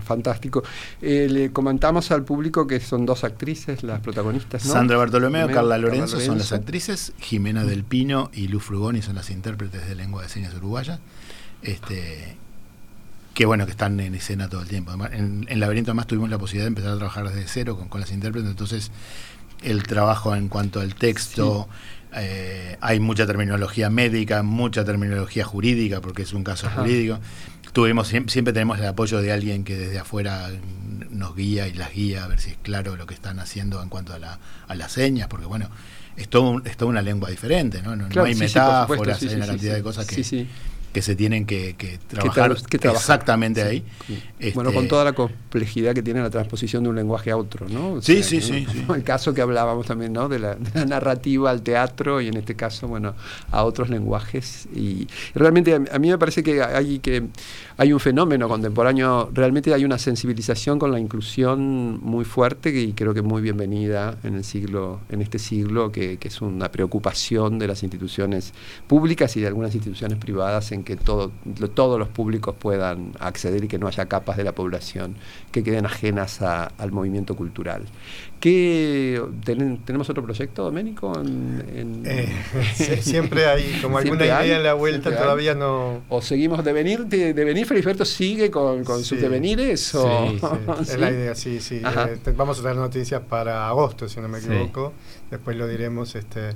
Fantástico. 0.03 0.62
Eh, 1.03 1.29
le 1.31 1.53
comentamos 1.53 2.11
al 2.11 2.25
público 2.25 2.66
que 2.66 2.81
son 2.81 3.07
dos 3.07 3.25
actrices 3.25 3.83
las 3.83 4.01
protagonistas, 4.01 4.64
¿no? 4.64 4.73
Sandra 4.73 4.97
Bartolomeo, 4.97 5.49
Carla 5.49 5.79
Lorenzo, 5.79 6.18
son 6.20 6.38
las 6.38 6.53
actrices, 6.53 7.12
Jimena 7.18 7.64
Del 7.64 7.85
Pino 7.85 8.31
y 8.33 8.49
Luz 8.49 8.64
Frugoni 8.64 9.03
son 9.03 9.16
las 9.16 9.31
intérpretes 9.31 9.87
de 9.87 9.94
lengua 9.94 10.23
de 10.23 10.29
señas 10.29 10.55
uruguaya. 10.55 10.99
Este, 11.62 12.37
que 13.35 13.47
bueno, 13.47 13.64
que 13.66 13.73
están 13.73 13.99
en 14.01 14.14
escena 14.14 14.49
todo 14.49 14.62
el 14.62 14.68
tiempo. 14.68 14.92
en, 15.12 15.47
en 15.49 15.61
Laberinto 15.61 15.90
además 15.90 16.07
tuvimos 16.07 16.31
la 16.31 16.38
posibilidad 16.38 16.64
de 16.64 16.68
empezar 16.68 16.92
a 16.92 16.97
trabajar 16.97 17.29
desde 17.29 17.47
cero 17.49 17.77
con, 17.77 17.88
con 17.88 18.01
las 18.01 18.12
intérpretes, 18.12 18.51
entonces 18.51 18.90
el 19.62 19.83
trabajo 19.83 20.35
en 20.37 20.49
cuanto 20.49 20.81
al 20.81 20.94
texto, 20.94 21.68
eh, 22.14 22.77
hay 22.81 23.01
mucha 23.01 23.27
terminología 23.27 23.90
médica, 23.90 24.42
mucha 24.42 24.85
terminología 24.85 25.44
jurídica, 25.44 26.01
porque 26.01 26.23
es 26.23 26.33
un 26.33 26.44
caso 26.44 26.68
jurídico 26.70 27.18
tuvimos 27.74 28.08
siempre 28.08 28.52
tenemos 28.52 28.78
el 28.78 28.87
apoyo 28.87 29.20
de 29.20 29.32
alguien 29.32 29.64
que 29.64 29.76
desde 29.76 29.98
afuera 29.98 30.48
nos 31.10 31.37
guía 31.37 31.66
y 31.66 31.74
las 31.74 31.92
guía 31.92 32.24
a 32.24 32.28
ver 32.28 32.40
si 32.40 32.50
es 32.50 32.56
claro 32.62 32.96
lo 32.96 33.04
que 33.06 33.14
están 33.14 33.40
haciendo 33.40 33.82
en 33.82 33.88
cuanto 33.88 34.14
a, 34.14 34.18
la, 34.18 34.38
a 34.68 34.74
las 34.74 34.92
señas, 34.92 35.26
porque 35.28 35.44
bueno, 35.44 35.68
es 36.16 36.28
todo, 36.28 36.62
es 36.64 36.76
toda 36.76 36.90
una 36.90 37.02
lengua 37.02 37.30
diferente, 37.30 37.82
¿no? 37.82 37.96
No, 37.96 38.24
hay 38.24 38.37
metáforas, 38.37 39.20
hay 39.22 39.34
una 39.34 39.46
cantidad 39.46 39.74
de 39.74 39.82
cosas 39.82 40.06
que, 40.06 40.46
que 40.94 41.02
se 41.02 41.16
tienen 41.16 41.44
que, 41.44 41.74
trabajar, 42.07 42.52
exactamente 42.52 43.62
ahí. 43.62 43.85
bueno, 44.54 44.70
con 44.70 44.85
este, 44.85 44.88
toda 44.88 45.04
la 45.04 45.12
complejidad 45.12 45.92
que 45.92 46.02
tiene 46.04 46.22
la 46.22 46.30
transposición 46.30 46.85
de 46.85 46.88
un 46.88 46.94
lenguaje 46.94 47.33
a 47.33 47.37
otro, 47.37 47.68
¿no? 47.68 48.00
sí, 48.00 48.22
sí, 48.22 48.40
sí, 48.40 48.64
El 48.94 49.02
caso 49.02 49.35
que 49.35 49.42
hablábamos 49.42 49.87
también, 49.87 50.12
¿no? 50.12 50.28
De 50.28 50.38
la, 50.38 50.57
narrativa 50.87 51.50
al 51.50 51.62
teatro 51.62 52.20
y 52.20 52.28
en 52.28 52.37
este 52.37 52.54
caso, 52.54 52.87
bueno, 52.87 53.14
a 53.50 53.64
otros 53.64 53.90
lenguajes. 53.90 54.68
Y 54.72 55.09
realmente 55.35 55.74
a, 55.74 55.98
mí 55.98 56.11
me 56.11 56.16
parece 56.16 56.44
que 56.44 56.62
hay, 56.62 57.00
que 57.00 57.24
hay 57.76 57.92
un 57.92 58.00
fenómeno 58.00 58.48
contemporáneo, 58.48 59.30
realmente 59.32 59.74
hay 59.74 59.84
una 59.84 59.98
sensibilización 59.98 60.78
con 60.78 60.92
la 60.92 61.00
inclusión 61.00 62.00
muy 62.02 62.24
fuerte 62.24 62.70
y 62.70 62.92
creo 62.92 63.14
que 63.14 63.22
muy 63.22 63.42
bienvenida 63.42 64.16
en 64.22 64.37
el 64.37 64.44
siglo, 64.44 65.00
en 65.08 65.22
este 65.22 65.38
siglo, 65.38 65.90
que, 65.90 66.16
que 66.18 66.28
es 66.28 66.40
una 66.40 66.70
preocupación 66.70 67.58
de 67.58 67.66
las 67.66 67.82
instituciones 67.82 68.52
públicas 68.87 69.37
y 69.37 69.40
de 69.40 69.48
algunas 69.48 69.74
instituciones 69.74 70.18
privadas 70.18 70.70
en 70.72 70.84
que 70.84 70.96
todo, 70.96 71.32
todos 71.74 71.98
los 71.98 72.08
públicos 72.08 72.54
puedan 72.58 73.12
acceder 73.18 73.64
y 73.64 73.68
que 73.68 73.78
no 73.78 73.88
haya 73.88 74.06
capas 74.06 74.37
de 74.37 74.44
la 74.44 74.52
población 74.52 75.16
que 75.50 75.62
queden 75.64 75.87
ajenas 75.87 76.42
al 76.42 76.92
movimiento 76.92 77.34
cultural. 77.34 77.84
¿Qué, 78.44 79.22
¿Tenemos 79.87 80.10
otro 80.10 80.22
proyecto, 80.22 80.64
Doménico? 80.64 81.14
Eh, 81.24 82.28
siempre 83.00 83.46
hay 83.46 83.80
como 83.80 83.96
alguna 83.98 84.26
idea 84.26 84.56
en 84.58 84.62
la 84.62 84.74
vuelta, 84.74 85.16
todavía 85.16 85.54
no... 85.54 86.02
¿O 86.10 86.20
seguimos 86.20 86.62
de 86.62 86.74
venir? 86.74 87.06
¿De, 87.06 87.32
venir 87.32 87.63
Feliberto 87.64 88.05
sigue 88.05 88.50
con, 88.50 88.85
sus 88.85 89.20
devenires? 89.20 89.94
O... 89.94 90.31
Sí, 90.31 90.40
es 90.92 90.98
la 90.98 91.11
idea, 91.11 91.35
sí, 91.35 91.61
sí. 91.61 91.83
Eh, 91.85 92.33
vamos 92.37 92.59
a 92.61 92.62
dar 92.62 92.77
noticias 92.77 93.22
para 93.22 93.68
agosto, 93.68 94.09
si 94.09 94.20
no 94.20 94.29
me 94.29 94.38
equivoco. 94.38 94.92
Después 95.31 95.57
lo 95.57 95.66
diremos 95.66 96.14
este 96.14 96.55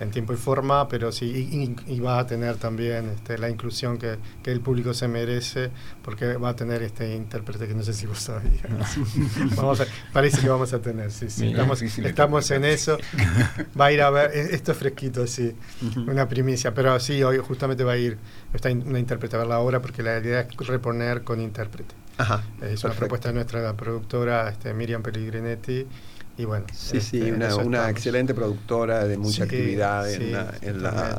en 0.00 0.10
tiempo 0.10 0.32
y 0.32 0.36
forma, 0.36 0.88
pero 0.88 1.10
sí, 1.12 1.76
y, 1.86 2.00
va 2.00 2.20
a 2.20 2.26
tener 2.26 2.56
también 2.56 3.08
este, 3.10 3.38
la 3.38 3.50
inclusión 3.50 3.98
que, 3.98 4.18
el 4.44 4.60
público 4.60 4.94
se 4.94 5.08
merece, 5.08 5.70
porque 6.02 6.34
va 6.36 6.50
a 6.50 6.56
tener 6.56 6.82
este 6.82 7.14
intérprete 7.14 7.68
que 7.68 7.74
no 7.74 7.82
sé 7.82 7.92
si 7.92 8.06
vos 8.06 8.18
sabías. 8.18 8.62
vamos 9.56 9.82
parece 10.12 10.40
que 10.40 10.48
vamos 10.48 10.72
a 10.72 10.80
tener, 10.80 11.10
sí, 11.10 11.28
sí. 11.28 11.48
estamos, 11.48 11.82
estamos 11.82 12.50
en 12.50 12.64
eso. 12.64 12.96
Va 13.78 13.86
a 13.86 13.92
ir 13.92 14.00
a 14.00 14.08
ver, 14.08 14.30
e, 14.32 14.54
esto 14.54 14.72
es 14.72 14.78
fresquito, 14.78 15.26
sí, 15.26 15.54
una 16.06 16.26
primicia, 16.28 16.72
pero 16.72 16.98
sí, 16.98 17.22
hoy 17.22 17.38
justamente 17.38 17.84
va 17.84 17.92
a 17.92 17.98
ir 17.98 18.16
está 18.54 18.70
una 18.70 18.98
intérprete 18.98 19.36
a 19.36 19.40
ver 19.40 19.48
la 19.48 19.58
obra, 19.58 19.80
porque 19.80 20.02
la 20.02 20.18
idea 20.18 20.40
es 20.40 20.66
reponer 20.66 21.22
con 21.24 21.40
intérprete. 21.40 21.94
Ajá, 22.16 22.42
es 22.62 22.82
una 22.82 22.94
propuesta 22.94 23.28
de 23.28 23.34
nuestra 23.34 23.72
productora 23.74 24.48
este, 24.48 24.72
Miriam 24.74 25.02
Pellegrinetti 25.02 25.86
y 26.38 26.44
bueno, 26.44 26.66
sí, 26.72 27.00
sí, 27.00 27.20
este, 27.20 27.54
una, 27.54 27.90
excelente 27.90 28.32
productora 28.32 29.04
de 29.06 29.18
mucha 29.18 29.42
actividad 29.42 30.08
en, 30.12 30.32
la, 30.32 31.18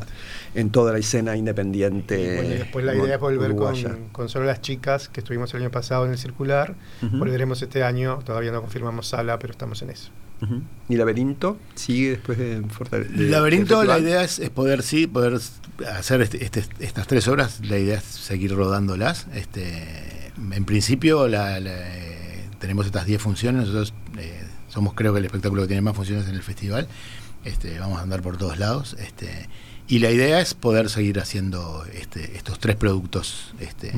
en, 0.56 0.70
toda 0.70 0.94
la 0.94 1.00
escena 1.00 1.36
independiente. 1.36 2.18
Y, 2.18 2.58
después 2.58 2.86
la 2.86 2.96
idea 2.96 3.16
es 3.16 3.20
volver 3.20 3.54
con, 4.14 4.30
solo 4.30 4.46
las 4.46 4.62
chicas 4.62 5.10
que 5.10 5.20
estuvimos 5.20 5.54
el 5.54 5.62
año 5.62 5.72
pasado 5.72 6.06
en 6.06 6.14
el 6.14 6.18
circular. 6.18 6.76
Volveremos 7.02 7.62
este 7.62 7.84
año, 7.84 8.20
todavía 8.24 8.54
no 8.54 8.62
confirmamos 8.62 9.08
sala, 9.08 9.38
pero 9.40 9.52
estamos 9.52 9.82
en 9.82 9.90
eso. 9.90 10.10
¿Y 10.88 10.96
Laberinto 10.96 11.58
sigue 11.76 12.12
después 12.12 12.38
de, 12.38 12.64
Laberinto, 13.18 13.84
la 13.84 14.00
idea 14.00 14.24
es, 14.24 14.40
poder, 14.52 14.84
sí, 14.84 15.06
poder 15.06 15.38
hacer 15.86 16.22
este, 16.22 16.46
este, 16.46 16.64
estas 16.80 17.08
tres 17.08 17.28
horas. 17.28 17.60
La 17.66 17.78
idea 17.78 17.98
es 17.98 18.06
seguir 18.06 18.56
rodándolas. 18.56 19.28
Este, 19.34 20.32
en 20.38 20.64
principio, 20.64 21.28
la, 21.28 21.60
tenemos 22.60 22.86
estas 22.86 23.06
diez 23.06 23.22
funciones. 23.22 23.68
Nosotros. 23.68 23.94
Eh, 24.18 24.39
somos 24.70 24.94
creo 24.94 25.14
que 25.14 25.20
el 25.20 25.26
espectáculo 25.26 25.64
que 25.64 25.68
tiene 25.68 25.82
más 25.82 25.96
funciones 25.96 26.28
en 26.28 26.36
el 26.36 26.44
festival. 26.44 26.88
Este, 27.46 27.80
vamos 27.80 28.00
a 28.00 28.02
andar 28.02 28.22
por 28.22 28.38
todos 28.38 28.58
lados. 28.58 28.96
Este, 29.00 29.48
y 29.88 30.00
la 30.00 30.12
idea 30.12 30.40
es 30.40 30.54
poder 30.54 30.90
seguir 30.90 31.20
haciendo 31.20 31.86
este, 31.94 32.38
estos 32.38 32.60
tres 32.60 32.76
productos, 32.76 33.54
este, 33.60 33.92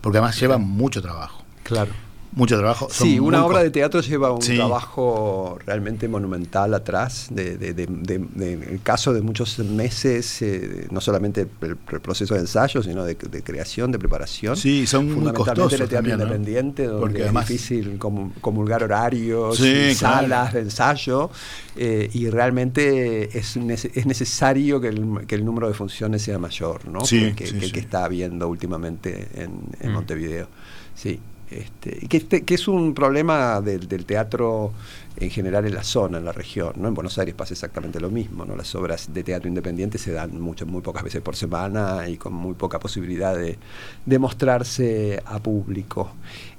porque 0.00 0.18
además 0.18 0.38
lleva 0.40 0.58
mucho 0.58 1.00
trabajo. 1.02 1.44
Claro 1.62 1.92
mucho 2.34 2.58
trabajo. 2.58 2.88
sí, 2.90 3.18
una 3.20 3.44
obra 3.44 3.62
de 3.62 3.70
teatro 3.70 4.00
lleva 4.00 4.32
un 4.32 4.40
trabajo 4.40 5.58
realmente 5.64 6.08
monumental 6.08 6.74
atrás, 6.74 7.28
de, 7.30 7.54
el 7.54 8.80
caso 8.82 9.12
de 9.12 9.22
muchos 9.22 9.58
meses, 9.60 10.42
eh, 10.42 10.88
no 10.90 11.00
solamente 11.00 11.46
el, 11.60 11.76
proceso 11.76 12.34
de 12.34 12.40
ensayo, 12.40 12.82
sino 12.82 13.04
de, 13.04 13.16
creación, 13.16 13.92
de 13.92 13.98
preparación. 13.98 14.56
Sí, 14.56 14.86
son 14.86 15.12
muy 15.12 15.32
costosos. 15.32 15.80
el 15.80 15.88
teatro 15.88 16.12
independiente, 16.12 16.86
donde 16.86 17.00
Porque 17.00 17.24
es 17.24 17.32
difícil 17.32 17.98
comulgar 17.98 18.82
horarios, 18.82 19.60
salas 19.96 20.54
de 20.54 20.60
ensayo, 20.60 21.30
eh, 21.76 22.10
y 22.12 22.28
realmente 22.30 23.38
es, 23.38 23.56
es 23.56 24.06
necesario 24.06 24.80
que 24.80 24.88
el, 24.88 25.44
número 25.44 25.68
de 25.68 25.74
funciones 25.74 26.22
sea 26.22 26.38
mayor, 26.38 26.86
¿no? 26.88 27.00
que, 27.00 27.28
el 27.28 27.72
que 27.72 27.80
está 27.80 28.04
habiendo 28.04 28.48
últimamente 28.48 29.28
en, 29.34 29.90
mm. 29.90 29.94
Montevideo. 29.94 30.48
Sí. 30.94 31.20
Este, 31.50 32.08
que, 32.08 32.44
que, 32.44 32.54
es 32.54 32.68
un 32.68 32.94
problema 32.94 33.60
del, 33.60 33.86
teatro 34.06 34.72
en 35.16 35.30
general 35.30 35.66
en 35.66 35.74
la 35.74 35.84
zona, 35.84 36.18
en 36.18 36.24
la 36.24 36.32
región. 36.32 36.72
¿no? 36.76 36.88
En 36.88 36.94
Buenos 36.94 37.18
Aires 37.18 37.34
pasa 37.34 37.54
exactamente 37.54 38.00
lo 38.00 38.10
mismo. 38.10 38.44
¿no? 38.44 38.56
Las 38.56 38.74
obras 38.74 39.12
de 39.12 39.22
teatro 39.22 39.48
independiente 39.48 39.98
se 39.98 40.12
dan 40.12 40.40
mucho, 40.40 40.66
muy 40.66 40.82
pocas 40.82 41.02
veces 41.02 41.22
por 41.22 41.36
semana 41.36 42.08
y 42.08 42.16
con 42.16 42.32
muy 42.32 42.54
poca 42.54 42.78
posibilidad 42.78 43.36
de, 43.36 43.58
de 44.04 44.18
mostrarse 44.18 45.22
a 45.24 45.38
público. 45.38 46.12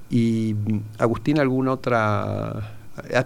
Y 0.09 0.55
Agustín, 0.99 1.39
¿alguna 1.39 1.73
otra 1.73 2.77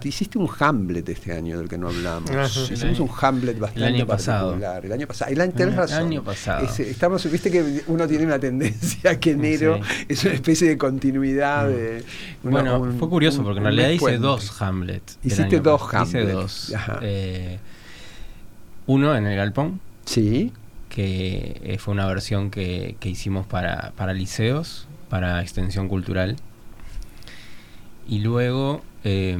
hiciste 0.04 0.38
un 0.38 0.48
Hamlet 0.58 1.08
este 1.08 1.32
año 1.32 1.58
del 1.58 1.68
que 1.68 1.78
no 1.78 1.88
hablamos. 1.88 2.30
Hicimos 2.70 3.00
un 3.00 3.10
Hamlet 3.20 3.58
bastante 3.58 3.88
el 3.88 3.94
año 3.94 4.06
pasado. 4.06 4.54
El 4.54 4.92
año 4.92 5.06
pasado. 5.06 5.30
El 5.30 5.40
año, 5.40 6.22
pasado. 6.24 6.66
estamos, 6.78 7.30
viste 7.30 7.50
que 7.50 7.82
uno 7.86 8.06
tiene 8.08 8.26
una 8.26 8.38
tendencia 8.38 9.18
que 9.20 9.32
enero 9.32 9.80
es 10.08 10.24
una 10.24 10.34
especie 10.34 10.68
de 10.68 10.78
continuidad. 10.78 11.68
Mm. 11.68 11.72
De, 11.72 12.04
bueno, 12.42 12.92
fue 12.98 13.08
curioso 13.08 13.42
porque 13.42 13.58
en 13.58 13.64
realidad 13.64 13.90
hice 13.90 14.18
dos 14.18 14.60
Hamlet. 14.60 15.02
Hiciste 15.22 15.60
dos 15.60 15.82
Hamlet. 15.94 16.08
Hice 16.08 16.32
dos. 16.32 16.74
Eh, 17.02 17.58
uno 18.86 19.16
en 19.16 19.26
el 19.26 19.36
Galpón. 19.36 19.80
Sí. 20.04 20.52
Que 20.88 21.60
eh, 21.62 21.78
fue 21.78 21.94
una 21.94 22.06
versión 22.06 22.50
que, 22.50 22.96
que 22.98 23.08
hicimos 23.08 23.46
para, 23.46 23.92
para 23.94 24.12
liceos, 24.12 24.88
para 25.08 25.40
extensión 25.40 25.88
cultural. 25.88 26.36
Y 28.08 28.18
luego 28.18 28.82
eh, 29.04 29.36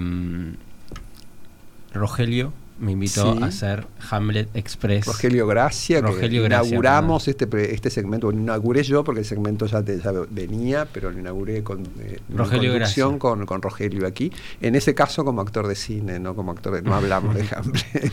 Rogelio 1.92 2.52
me 2.80 2.92
invitó 2.92 3.36
a 3.42 3.46
hacer 3.46 3.86
Hamlet 4.10 4.48
Express. 4.56 5.04
Rogelio 5.04 5.46
Gracia, 5.46 6.00
Rogelio 6.00 6.42
que 6.42 6.46
inauguramos 6.46 7.28
este, 7.28 7.46
este 7.74 7.90
segmento, 7.90 8.32
lo 8.32 8.38
inauguré 8.38 8.82
yo 8.82 9.04
porque 9.04 9.20
el 9.20 9.26
segmento 9.26 9.66
ya, 9.66 9.82
venía, 10.30 10.88
pero 10.90 11.10
lo 11.10 11.18
inauguré 11.18 11.62
con 11.62 11.82
eh, 12.00 12.20
Rogelio 12.34 12.72
conducción 12.72 13.18
con, 13.18 13.44
con, 13.44 13.60
Rogelio 13.60 14.06
aquí. 14.06 14.32
En 14.62 14.76
ese 14.76 14.94
caso 14.94 15.26
como 15.26 15.42
actor 15.42 15.68
de 15.68 15.74
cine, 15.74 16.18
no 16.18 16.34
como 16.34 16.52
actor 16.52 16.74
de, 16.74 16.82
no 16.82 16.94
hablamos 16.94 17.34
de 17.34 17.46
Hamlet. 17.54 18.12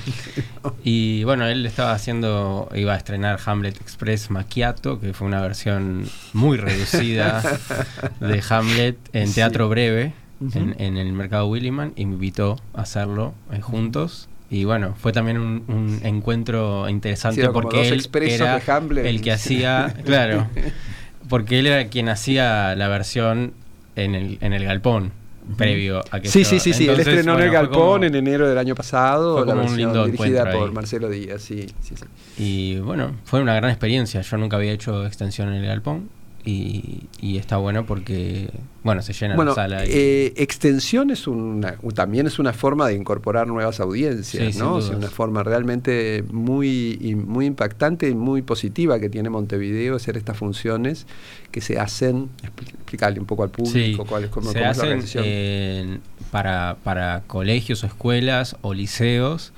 Y 0.83 1.23
bueno, 1.23 1.47
él 1.47 1.65
estaba 1.65 1.93
haciendo, 1.93 2.69
iba 2.75 2.93
a 2.93 2.97
estrenar 2.97 3.39
Hamlet 3.45 3.79
Express 3.79 4.29
Macchiato, 4.29 4.99
que 4.99 5.13
fue 5.13 5.27
una 5.27 5.41
versión 5.41 6.09
muy 6.33 6.57
reducida 6.57 7.41
de 8.19 8.43
Hamlet 8.49 8.97
en 9.13 9.33
teatro 9.33 9.69
breve 9.69 10.13
en, 10.53 10.97
el 10.97 11.13
mercado 11.13 11.47
Williman 11.47 11.93
y 11.95 12.05
me 12.05 12.13
invitó 12.13 12.57
a 12.73 12.81
hacerlo 12.81 13.33
eh, 13.51 13.61
juntos. 13.61 14.29
Y 14.49 14.63
bueno, 14.63 14.95
fue 14.97 15.11
también 15.11 15.37
un, 15.37 15.99
encuentro 16.03 16.87
interesante 16.87 17.49
porque 17.49 17.89
él 17.89 18.07
era 18.21 18.61
el 18.87 19.21
que 19.21 19.31
hacía, 19.31 19.93
claro, 20.05 20.47
porque 21.29 21.59
él 21.59 21.67
era 21.67 21.87
quien 21.89 22.07
hacía 22.07 22.75
la 22.75 22.87
versión 22.87 23.53
en 23.95 24.15
el, 24.15 24.37
en 24.41 24.53
el 24.53 24.63
galpón 24.63 25.11
previo 25.55 26.03
a 26.11 26.19
que 26.19 26.27
Sí, 26.29 26.43
sí, 26.43 26.59
sí, 26.59 26.73
sí, 26.73 26.87
él 26.87 26.99
estrenó 26.99 27.37
en 27.37 27.45
el 27.45 27.51
Galpón 27.51 28.03
en 28.03 28.15
enero 28.15 28.47
del 28.49 28.57
año 28.57 28.75
pasado, 28.75 29.45
la 29.45 29.53
versión 29.53 29.71
un 29.71 29.77
lindo 29.77 30.05
dirigida 30.05 30.51
por 30.51 30.71
Marcelo 30.73 31.09
Díaz, 31.09 31.41
sí, 31.41 31.67
sí, 31.81 31.95
sí. 31.95 32.05
Y 32.37 32.79
bueno, 32.79 33.13
fue 33.23 33.41
una 33.41 33.55
gran 33.55 33.71
experiencia, 33.71 34.21
yo 34.21 34.37
nunca 34.37 34.57
había 34.57 34.71
hecho 34.71 35.05
extensión 35.05 35.49
en 35.49 35.55
el 35.55 35.67
Galpón 35.67 36.09
y, 36.49 37.37
está 37.37 37.57
bueno 37.57 37.85
porque, 37.85 38.49
bueno, 38.83 39.01
se 39.01 39.11
llena 39.13 39.35
la 39.35 39.53
sala. 39.53 39.83
Eh, 39.85 40.33
extensión 40.37 41.09
es 41.11 41.27
una, 41.27 41.77
también 41.93 42.25
es 42.25 42.39
una 42.39 42.53
forma 42.53 42.87
de 42.87 42.95
incorporar 42.95 43.47
nuevas 43.47 43.79
audiencias, 43.79 44.55
¿no? 44.55 44.79
Es 44.79 44.89
una 44.89 45.09
forma 45.09 45.43
realmente 45.43 46.23
muy, 46.31 47.15
muy 47.27 47.45
impactante 47.45 48.07
y 48.09 48.15
muy 48.15 48.41
positiva 48.41 48.99
que 48.99 49.09
tiene 49.09 49.29
Montevideo 49.29 49.95
hacer 49.95 50.15
estas 50.15 50.37
funciones 50.37 51.05
que 51.51 51.59
se 51.59 51.79
hacen, 51.79 52.29
explicarle 52.43 53.19
un 53.19 53.25
poco 53.25 53.43
al 53.43 53.49
público 53.49 54.05
cuál 54.05 54.25
es, 54.25 54.29
cómo, 54.29 54.51
se 54.51 54.63
hacen 54.63 56.01
para, 56.31 56.77
para 56.83 57.23
colegios 57.27 57.83
o 57.83 57.87
escuelas 57.87 58.55
o 58.61 58.73
liceos 58.73 59.51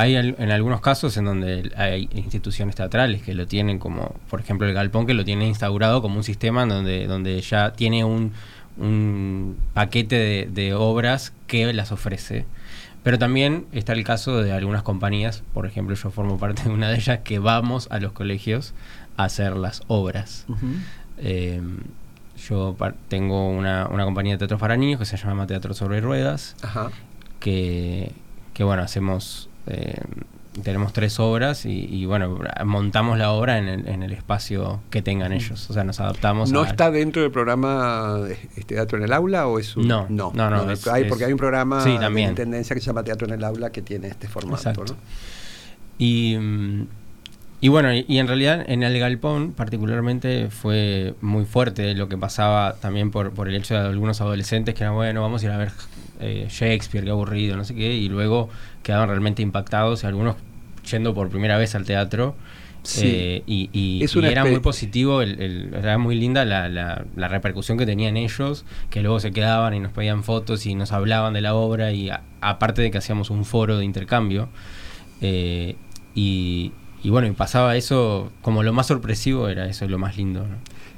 hay 0.00 0.16
en 0.16 0.50
algunos 0.50 0.80
casos 0.80 1.14
en 1.18 1.26
donde 1.26 1.72
hay 1.76 2.08
instituciones 2.14 2.74
teatrales 2.74 3.22
que 3.22 3.34
lo 3.34 3.46
tienen 3.46 3.78
como, 3.78 4.14
por 4.30 4.40
ejemplo, 4.40 4.66
el 4.66 4.72
Galpón 4.72 5.06
que 5.06 5.12
lo 5.12 5.26
tiene 5.26 5.46
instaurado 5.46 6.00
como 6.00 6.16
un 6.16 6.24
sistema 6.24 6.64
donde, 6.64 7.06
donde 7.06 7.38
ya 7.42 7.74
tiene 7.74 8.02
un, 8.04 8.32
paquete 9.74 10.48
de, 10.50 10.74
obras 10.74 11.34
que 11.46 11.70
las 11.74 11.92
ofrece. 11.92 12.46
Pero 13.02 13.18
también 13.18 13.66
está 13.72 13.92
el 13.92 14.02
caso 14.04 14.42
de 14.42 14.52
algunas 14.52 14.82
compañías, 14.82 15.42
por 15.52 15.66
ejemplo, 15.66 15.94
yo 15.94 16.10
formo 16.10 16.38
parte 16.38 16.62
de 16.62 16.70
una 16.70 16.88
de 16.88 16.96
ellas, 16.96 17.20
que 17.22 17.38
vamos 17.38 17.86
a 17.90 17.98
los 17.98 18.12
colegios 18.12 18.72
a 19.18 19.24
hacer 19.24 19.54
las 19.54 19.82
obras. 19.86 20.46
Em, 21.18 21.80
yo 22.48 22.74
tengo 23.08 23.50
una, 23.50 23.86
compañía 23.86 24.34
de 24.34 24.38
teatro 24.38 24.56
para 24.56 24.78
niños 24.78 24.98
que 24.98 25.04
se 25.04 25.18
llama 25.18 25.46
Teatro 25.46 25.74
sobre 25.74 26.00
Ruedas, 26.00 26.56
Que, 27.38 28.12
que 28.54 28.64
bueno, 28.64 28.82
hacemos 28.82 29.49
eh, 29.66 30.00
tenemos 30.62 30.92
tres 30.92 31.20
obras 31.20 31.64
y, 31.64 32.04
bueno, 32.06 32.38
montamos 32.64 33.18
la 33.18 33.30
obra 33.30 33.58
en 33.58 34.02
el, 34.02 34.12
espacio 34.12 34.80
que 34.90 35.00
tengan 35.00 35.32
ellos. 35.32 35.70
O 35.70 35.72
sea, 35.72 35.84
nos 35.84 36.00
adaptamos. 36.00 36.50
¿No 36.50 36.64
está 36.64 36.90
dentro 36.90 37.22
del 37.22 37.30
programa 37.30 38.20
este, 38.56 38.74
Teatro 38.74 38.98
en 38.98 39.04
el 39.04 39.12
Aula 39.12 39.46
o 39.46 39.58
es 39.58 39.76
un.? 39.76 39.86
No, 39.86 40.06
no, 40.08 40.32
no. 40.34 40.66
hay, 40.92 41.04
porque 41.04 41.24
hay 41.24 41.32
un 41.32 41.38
programa 41.38 41.84
de 41.84 42.32
tendencia 42.34 42.74
que 42.74 42.80
se 42.80 42.86
llama 42.86 43.04
Teatro 43.04 43.28
en 43.28 43.34
el 43.34 43.44
Aula 43.44 43.70
que 43.70 43.82
tiene 43.82 44.08
este 44.08 44.28
formato. 44.28 44.84
Y. 45.98 46.36
Y 47.62 47.68
bueno, 47.68 47.92
y, 47.92 48.18
en 48.18 48.26
realidad 48.26 48.64
en 48.66 48.82
el 48.82 48.98
Galpón 48.98 49.52
particularmente 49.52 50.48
fue 50.48 51.14
muy 51.20 51.44
fuerte 51.44 51.94
lo 51.94 52.08
que 52.08 52.16
pasaba 52.16 52.76
también 52.80 53.10
por, 53.10 53.32
por 53.32 53.48
el 53.48 53.54
hecho 53.54 53.74
de 53.74 53.80
algunos 53.80 54.22
adolescentes 54.22 54.74
que 54.74 54.82
eran, 54.82 54.94
bueno, 54.94 55.20
vamos 55.20 55.42
a 55.42 55.44
ir 55.44 55.52
a 55.52 55.58
ver 55.58 55.70
eh, 56.20 56.46
Shakespeare, 56.48 57.04
qué 57.04 57.10
aburrido, 57.10 57.56
no 57.56 57.64
sé 57.64 57.74
qué, 57.74 57.94
y 57.94 58.08
luego 58.08 58.48
quedaban 58.82 59.08
realmente 59.08 59.42
impactados, 59.42 60.04
algunos 60.04 60.36
yendo 60.90 61.14
por 61.14 61.28
primera 61.28 61.58
vez 61.58 61.74
al 61.74 61.84
teatro. 61.84 62.34
Eh, 63.02 63.42
y, 63.46 64.04
era 64.22 64.44
muy 64.44 64.60
positivo, 64.60 65.20
era 65.20 65.98
muy 65.98 66.14
linda 66.14 66.46
la, 66.46 66.68
la, 66.68 67.28
repercusión 67.28 67.76
que 67.76 67.84
tenían 67.84 68.16
ellos, 68.16 68.64
que 68.88 69.02
luego 69.02 69.20
se 69.20 69.32
quedaban 69.32 69.74
y 69.74 69.80
nos 69.80 69.92
pedían 69.92 70.24
fotos 70.24 70.64
y 70.64 70.74
nos 70.74 70.92
hablaban 70.92 71.34
de 71.34 71.42
la 71.42 71.54
obra, 71.54 71.92
y 71.92 72.10
aparte 72.40 72.80
de 72.80 72.90
que 72.90 72.98
hacíamos 72.98 73.30
un 73.30 73.44
foro 73.44 73.78
de 73.78 73.84
intercambio. 73.84 74.48
Eh, 75.20 75.76
y, 76.14 76.72
y 77.02 77.10
bueno, 77.10 77.28
y 77.28 77.32
pasaba 77.32 77.76
eso, 77.76 78.30
como 78.42 78.62
lo 78.62 78.72
más 78.72 78.86
sorpresivo 78.86 79.48
era 79.48 79.66
eso, 79.66 79.86
lo 79.88 79.98
más 79.98 80.16
lindo. 80.16 80.46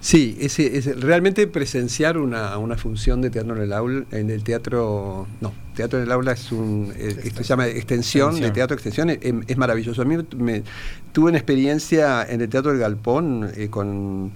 Sí, 0.01 0.37
ese, 0.41 0.95
realmente 0.99 1.47
presenciar 1.47 2.19
una, 2.19 2.59
una, 2.59 2.77
función 2.77 3.23
de 3.23 3.31
teatro 3.31 3.55
en 3.55 3.63
el 3.63 3.73
aula, 3.73 4.05
en 4.11 4.31
el 4.31 4.43
teatro, 4.43 5.29
no, 5.41 5.53
teatro 5.77 6.01
en 6.01 6.07
el 6.07 6.13
aula 6.13 6.33
es 6.33 6.51
un, 6.51 6.93
eh, 6.97 7.21
esto 7.23 7.45
se 7.45 7.49
llama 7.51 7.69
extensión, 7.69 8.41
de 8.41 8.51
teatro 8.51 8.75
extensión, 8.75 9.11
es, 9.11 9.57
maravilloso. 9.57 10.03
A 10.03 10.05
mí 10.05 10.17
me, 10.39 10.65
tuve 11.13 11.29
una 11.29 11.39
experiencia 11.39 12.27
en 12.29 12.41
el 12.41 12.49
Teatro 12.49 12.73
del 12.73 12.81
Galpón 12.81 13.53
eh, 13.57 13.69
con 13.69 14.33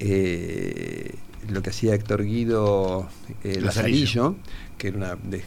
eh, 0.00 1.14
lo 1.50 1.62
que 1.62 1.70
hacía 1.70 1.94
Héctor 1.94 2.24
Guido 2.24 3.08
Lazarillo 3.44 4.34
que 4.76 4.88
era 4.88 4.96
una 4.96 5.16
de, 5.16 5.42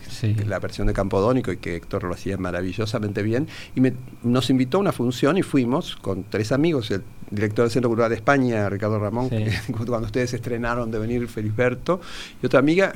la 0.46 0.60
versión 0.60 0.88
de 0.88 0.94
Campodónico 0.94 1.52
y 1.52 1.58
que 1.58 1.76
Héctor 1.76 2.04
lo 2.04 2.13
hacía 2.13 2.38
maravillosamente 2.38 3.22
bien. 3.24 3.48
Y 3.76 3.82
nos 4.24 4.50
invitó 4.50 4.78
a 4.78 4.82
una 4.82 4.92
función 4.92 5.38
y 5.38 5.44
fuimos 5.44 5.96
con 5.96 6.24
tres 6.24 6.52
amigos, 6.52 6.92
el 6.92 7.04
director 7.30 7.65
del 7.65 7.72
Centro 7.72 7.89
Cultural 7.89 8.10
de 8.10 8.15
España, 8.15 8.70
Ricardo 8.70 9.00
Ramón, 9.00 9.30
cuando 9.78 10.08
ustedes 10.08 10.34
estrenaron 10.34 10.92
de 10.92 11.00
venir 11.00 11.28
Felisberto, 11.28 12.02
y 12.42 12.46
otra 12.46 12.60
amiga 12.60 12.94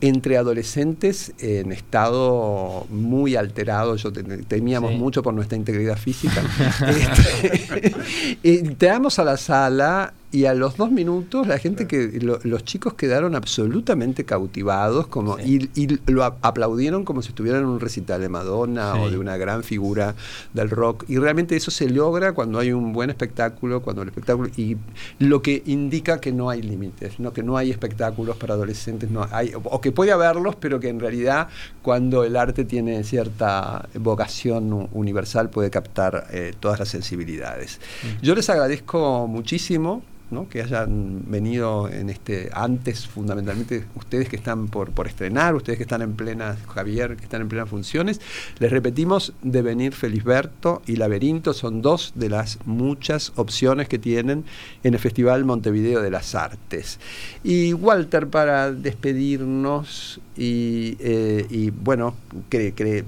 entre 0.00 0.38
adolescentes 0.38 1.34
en 1.38 1.72
estado 1.72 2.86
muy 2.88 3.36
alterado, 3.36 3.96
yo 3.96 4.10
temíamos 4.48 4.92
mucho 4.94 5.22
por 5.22 5.34
nuestra 5.34 5.58
integridad 5.58 5.98
física. 5.98 6.42
este, 6.88 7.94
entramos 8.42 9.18
a 9.18 9.24
la 9.24 9.36
sala 9.36 10.14
y 10.32 10.44
a 10.44 10.54
los 10.54 10.76
dos 10.76 10.90
minutos 10.92 11.46
la 11.46 11.58
gente 11.58 11.86
que 11.86 12.20
los 12.20 12.64
chicos 12.64 12.94
quedaron 12.94 13.34
absolutamente 13.34 14.24
cautivados 14.24 15.08
como 15.08 15.38
y, 15.38 15.68
lo 16.06 16.24
aplaudieron 16.24 17.04
como 17.04 17.22
si 17.22 17.30
estuvieran 17.30 17.62
en 17.62 17.68
un 17.68 17.80
recital 17.80 18.20
de 18.20 18.28
Madonna 18.28 18.94
o 18.94 19.10
de 19.10 19.18
una 19.18 19.36
gran 19.36 19.64
figura 19.64 20.14
del 20.54 20.70
rock. 20.70 21.04
Y 21.08 21.18
realmente 21.18 21.56
eso 21.56 21.70
se 21.70 21.88
logra 21.88 22.32
cuando 22.32 22.58
hay 22.58 22.72
un 22.72 22.92
buen 22.92 23.10
espectáculo 23.10 23.82
cuando 23.82 24.02
el 24.02 24.08
espectáculo 24.08 24.50
y 24.56 24.76
lo 25.18 25.42
que 25.42 25.62
indica 25.66 26.20
que 26.20 26.32
no 26.32 26.48
hay 26.48 26.62
límites 26.62 27.18
no 27.18 27.32
que 27.32 27.42
no 27.42 27.56
hay 27.56 27.70
espectáculos 27.70 28.36
para 28.36 28.54
adolescentes 28.54 29.10
no 29.10 29.26
hay 29.30 29.52
o 29.54 29.80
que 29.80 29.92
puede 29.92 30.12
haberlos 30.12 30.54
pero 30.56 30.78
que 30.78 30.88
en 30.88 31.00
realidad 31.00 31.48
cuando 31.82 32.24
el 32.24 32.36
arte 32.36 32.64
tiene 32.64 33.02
cierta 33.04 33.88
vocación 33.94 34.88
universal 34.92 35.50
puede 35.50 35.70
captar 35.70 36.28
eh, 36.30 36.54
todas 36.58 36.78
las 36.78 36.88
sensibilidades. 36.88 37.80
Mm. 38.02 38.24
yo 38.24 38.34
les 38.34 38.48
agradezco 38.48 39.26
muchísimo 39.26 40.02
que 40.48 40.62
hayan 40.62 41.22
venido 41.26 41.88
en 41.88 42.08
este 42.08 42.50
antes 42.52 43.08
fundamentalmente 43.08 43.84
ustedes 43.96 44.28
que 44.28 44.36
están 44.36 44.68
por, 44.68 44.92
estrenar, 45.06 45.56
ustedes 45.56 45.76
que 45.76 45.82
están 45.82 46.02
en 46.02 46.14
plena, 46.14 46.56
Javier, 46.68 47.16
que 47.16 47.24
están 47.24 47.42
en 47.42 47.48
plenas 47.48 47.68
funciones. 47.68 48.20
Les 48.58 48.70
repetimos, 48.70 49.32
Devenir 49.42 49.92
Felisberto 49.92 50.82
y 50.86 50.96
Laberinto 50.96 51.52
son 51.52 51.82
dos 51.82 52.12
de 52.14 52.28
las 52.28 52.58
muchas 52.64 53.32
opciones 53.36 53.88
que 53.88 53.98
tienen 53.98 54.44
en 54.84 54.94
el 54.94 55.00
Festival 55.00 55.44
Montevideo 55.44 56.00
de 56.00 56.10
las 56.10 56.36
Artes. 56.36 57.00
Y 57.42 57.72
Walter, 57.72 58.28
para 58.28 58.70
despedirnos, 58.70 60.20
y, 60.42 60.96
eh, 61.00 61.70
bueno, 61.82 62.14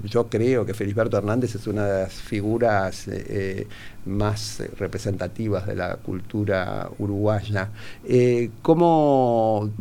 yo 0.03 0.27
creo 0.27 0.67
que 0.67 0.75
Felisberto 0.75 1.17
Hernández 1.17 1.55
es 1.55 1.65
una 1.65 1.87
de 1.87 2.03
las 2.03 2.13
figuras 2.13 3.07
eh, 3.07 3.65
más 4.05 4.61
representativas 4.77 5.65
de 5.65 5.75
la 5.75 5.95
cultura 5.95 6.87
uruguaya. 6.99 7.69
Eh, 8.05 8.51
¿cómo, 8.61 9.71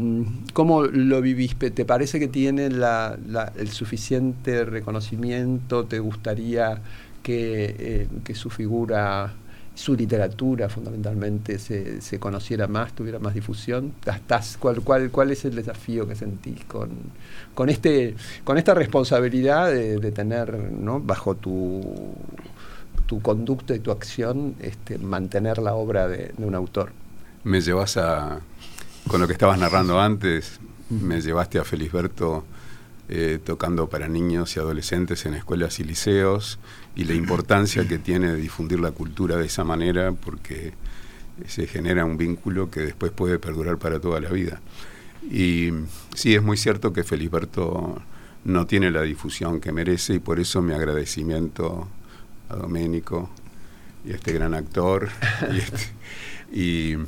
lo 0.54 1.20
viviste? 1.20 1.70
¿Te 1.70 1.84
parece 1.84 2.18
que 2.18 2.28
tiene 2.28 2.68
el 2.68 3.68
suficiente 3.68 4.64
reconocimiento? 4.64 5.84
¿Te 5.84 5.98
gustaría 5.98 6.80
que 7.22 8.08
su 8.32 8.48
figura 8.48 9.34
su 9.74 9.94
literatura 9.94 10.68
fundamentalmente 10.68 11.58
se, 11.58 12.00
se, 12.02 12.18
conociera 12.18 12.66
más, 12.66 12.92
tuviera 12.92 13.18
más 13.18 13.34
difusión? 13.34 13.92
¿Cuál, 14.58 14.82
cuál, 14.82 15.10
cuál 15.10 15.30
es 15.30 15.44
el 15.44 15.54
desafío 15.54 16.06
que 16.06 16.14
sentís 16.14 16.64
con, 16.64 16.90
con, 17.54 17.68
este, 17.68 18.14
con 18.44 18.58
esta 18.58 18.74
responsabilidad 18.74 19.70
de, 19.70 20.12
tener 20.12 20.54
¿no? 20.54 21.00
bajo 21.00 21.34
tu, 21.34 22.14
tu 23.06 23.22
conducta 23.22 23.74
y 23.74 23.78
tu 23.78 23.90
acción 23.90 24.54
este, 24.60 24.98
mantener 24.98 25.58
la 25.58 25.74
obra 25.74 26.06
de, 26.06 26.32
un 26.36 26.54
autor? 26.54 26.92
Me 27.44 27.60
llevas 27.60 27.96
a, 27.96 28.40
con 29.08 29.20
lo 29.20 29.26
que 29.26 29.32
estabas 29.32 29.58
narrando 29.58 30.00
antes, 30.00 30.60
me 30.90 31.20
llevaste 31.22 31.58
a 31.58 31.64
Felisberto 31.64 32.44
eh, 33.08 33.38
tocando 33.44 33.88
para 33.88 34.06
niños 34.06 34.54
y 34.56 34.60
adolescentes 34.60 35.26
en 35.26 35.34
escuelas 35.34 35.80
y 35.80 35.84
liceos 35.84 36.58
y 36.94 37.04
la 37.04 37.14
importancia 37.14 37.86
que 37.86 37.98
tiene 37.98 38.32
de 38.32 38.36
difundir 38.36 38.80
la 38.80 38.90
cultura 38.90 39.36
de 39.36 39.46
esa 39.46 39.64
manera 39.64 40.12
porque 40.12 40.72
se 41.46 41.66
genera 41.66 42.04
un 42.04 42.16
vínculo 42.16 42.70
que 42.70 42.80
después 42.80 43.12
puede 43.12 43.38
perdurar 43.38 43.78
para 43.78 44.00
toda 44.00 44.20
la 44.20 44.28
vida. 44.30 44.60
Y 45.30 45.70
sí, 46.14 46.34
es 46.34 46.42
muy 46.42 46.56
cierto 46.56 46.92
que 46.92 47.04
Felisberto 47.04 48.02
no 48.44 48.66
tiene 48.66 48.90
la 48.90 49.02
difusión 49.02 49.60
que 49.60 49.72
merece 49.72 50.14
y 50.14 50.18
por 50.18 50.40
eso 50.40 50.62
mi 50.62 50.72
agradecimiento 50.72 51.88
a 52.48 52.56
Doménico 52.56 53.30
y 54.04 54.12
a 54.12 54.16
este 54.16 54.32
gran 54.32 54.54
actor 54.54 55.08
y, 55.52 55.58
este, 55.58 56.98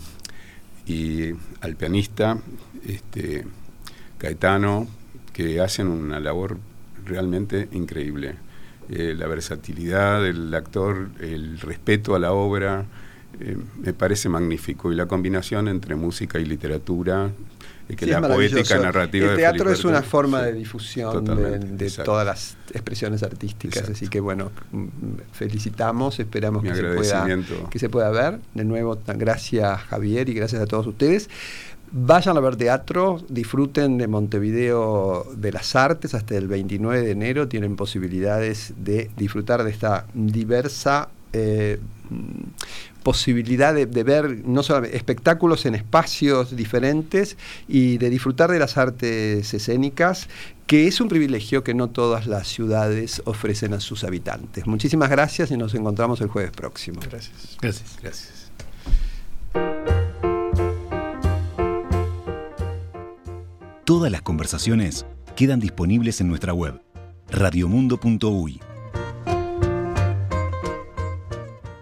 y, 0.86 1.34
al 1.60 1.76
pianista 1.76 2.38
este, 2.86 3.44
Caetano, 4.18 4.86
que 5.32 5.60
hacen 5.60 5.88
una 5.88 6.20
labor 6.20 6.58
realmente 7.04 7.68
increíble. 7.72 8.36
Eh, 8.90 9.14
la 9.16 9.26
versatilidad 9.26 10.22
del 10.22 10.52
actor, 10.54 11.08
el 11.20 11.58
respeto 11.60 12.14
a 12.14 12.18
la 12.18 12.32
obra, 12.32 12.84
eh, 13.40 13.56
me 13.80 13.92
parece 13.92 14.28
magnífico. 14.28 14.92
Y 14.92 14.94
la 14.94 15.06
combinación 15.06 15.68
entre 15.68 15.94
música 15.94 16.38
y 16.38 16.44
literatura, 16.44 17.30
y 17.88 17.96
que 17.96 18.06
la 18.06 18.20
poética 18.20 18.78
narrativa 18.78 19.32
el 19.32 19.36
teatro 19.36 19.70
es 19.70 19.84
una 19.84 20.02
forma 20.02 20.42
de 20.42 20.54
difusión 20.54 21.24
de, 21.76 21.90
todas 21.90 22.24
las 22.24 22.56
expresiones 22.72 23.22
artísticas 23.22 23.90
así 23.90 24.08
que 24.08 24.20
bueno 24.20 24.50
felicitamos 25.32 26.18
esperamos 26.18 26.62
que 26.62 26.74
se, 26.74 26.82
pueda, 26.82 27.26
que 27.70 27.78
se 27.78 27.88
pueda 27.90 28.10
ver. 28.10 28.40
De 28.54 28.64
nuevo 28.64 28.98
gracias 29.06 29.82
Javier 29.82 30.28
y 30.30 30.34
gracias 30.34 30.62
a 30.62 30.66
todos 30.66 30.86
ustedes 30.86 31.28
Vayan 31.96 32.36
a 32.36 32.40
ver 32.40 32.56
teatro, 32.56 33.22
disfruten 33.28 33.98
de 33.98 34.08
Montevideo 34.08 35.28
de 35.36 35.52
las 35.52 35.76
Artes 35.76 36.12
hasta 36.14 36.36
el 36.36 36.48
29 36.48 37.02
de 37.02 37.12
enero, 37.12 37.46
tienen 37.46 37.76
posibilidades 37.76 38.74
de 38.76 39.12
disfrutar 39.16 39.62
de 39.62 39.70
esta 39.70 40.04
diversa 40.12 41.08
eh, 41.32 41.78
posibilidad 43.04 43.72
de, 43.72 43.86
ver 43.86 44.44
no 44.44 44.64
solamente 44.64 44.96
espectáculos 44.96 45.66
en 45.66 45.76
espacios 45.76 46.56
diferentes 46.56 47.36
y 47.68 47.98
de 47.98 48.10
disfrutar 48.10 48.50
de 48.50 48.58
las 48.58 48.76
artes 48.76 49.54
escénicas, 49.54 50.28
que 50.66 50.88
es 50.88 51.00
un 51.00 51.08
privilegio 51.08 51.62
que 51.62 51.74
no 51.74 51.90
todas 51.90 52.26
las 52.26 52.48
ciudades 52.48 53.22
ofrecen 53.24 53.72
a 53.72 53.78
sus 53.78 54.02
habitantes. 54.02 54.66
Muchísimas 54.66 55.10
gracias 55.10 55.52
y 55.52 55.56
nos 55.56 55.74
encontramos 55.74 56.20
el 56.22 56.26
jueves 56.26 56.50
próximo. 56.50 56.98
Gracias. 57.08 57.56
Gracias. 57.60 57.98
Gracias. 58.02 58.33
Todas 63.84 64.10
las 64.10 64.22
conversaciones 64.22 65.04
quedan 65.36 65.60
disponibles 65.60 66.22
en 66.22 66.28
nuestra 66.28 66.54
web 66.54 66.80
radiomundo.uy 67.28 68.58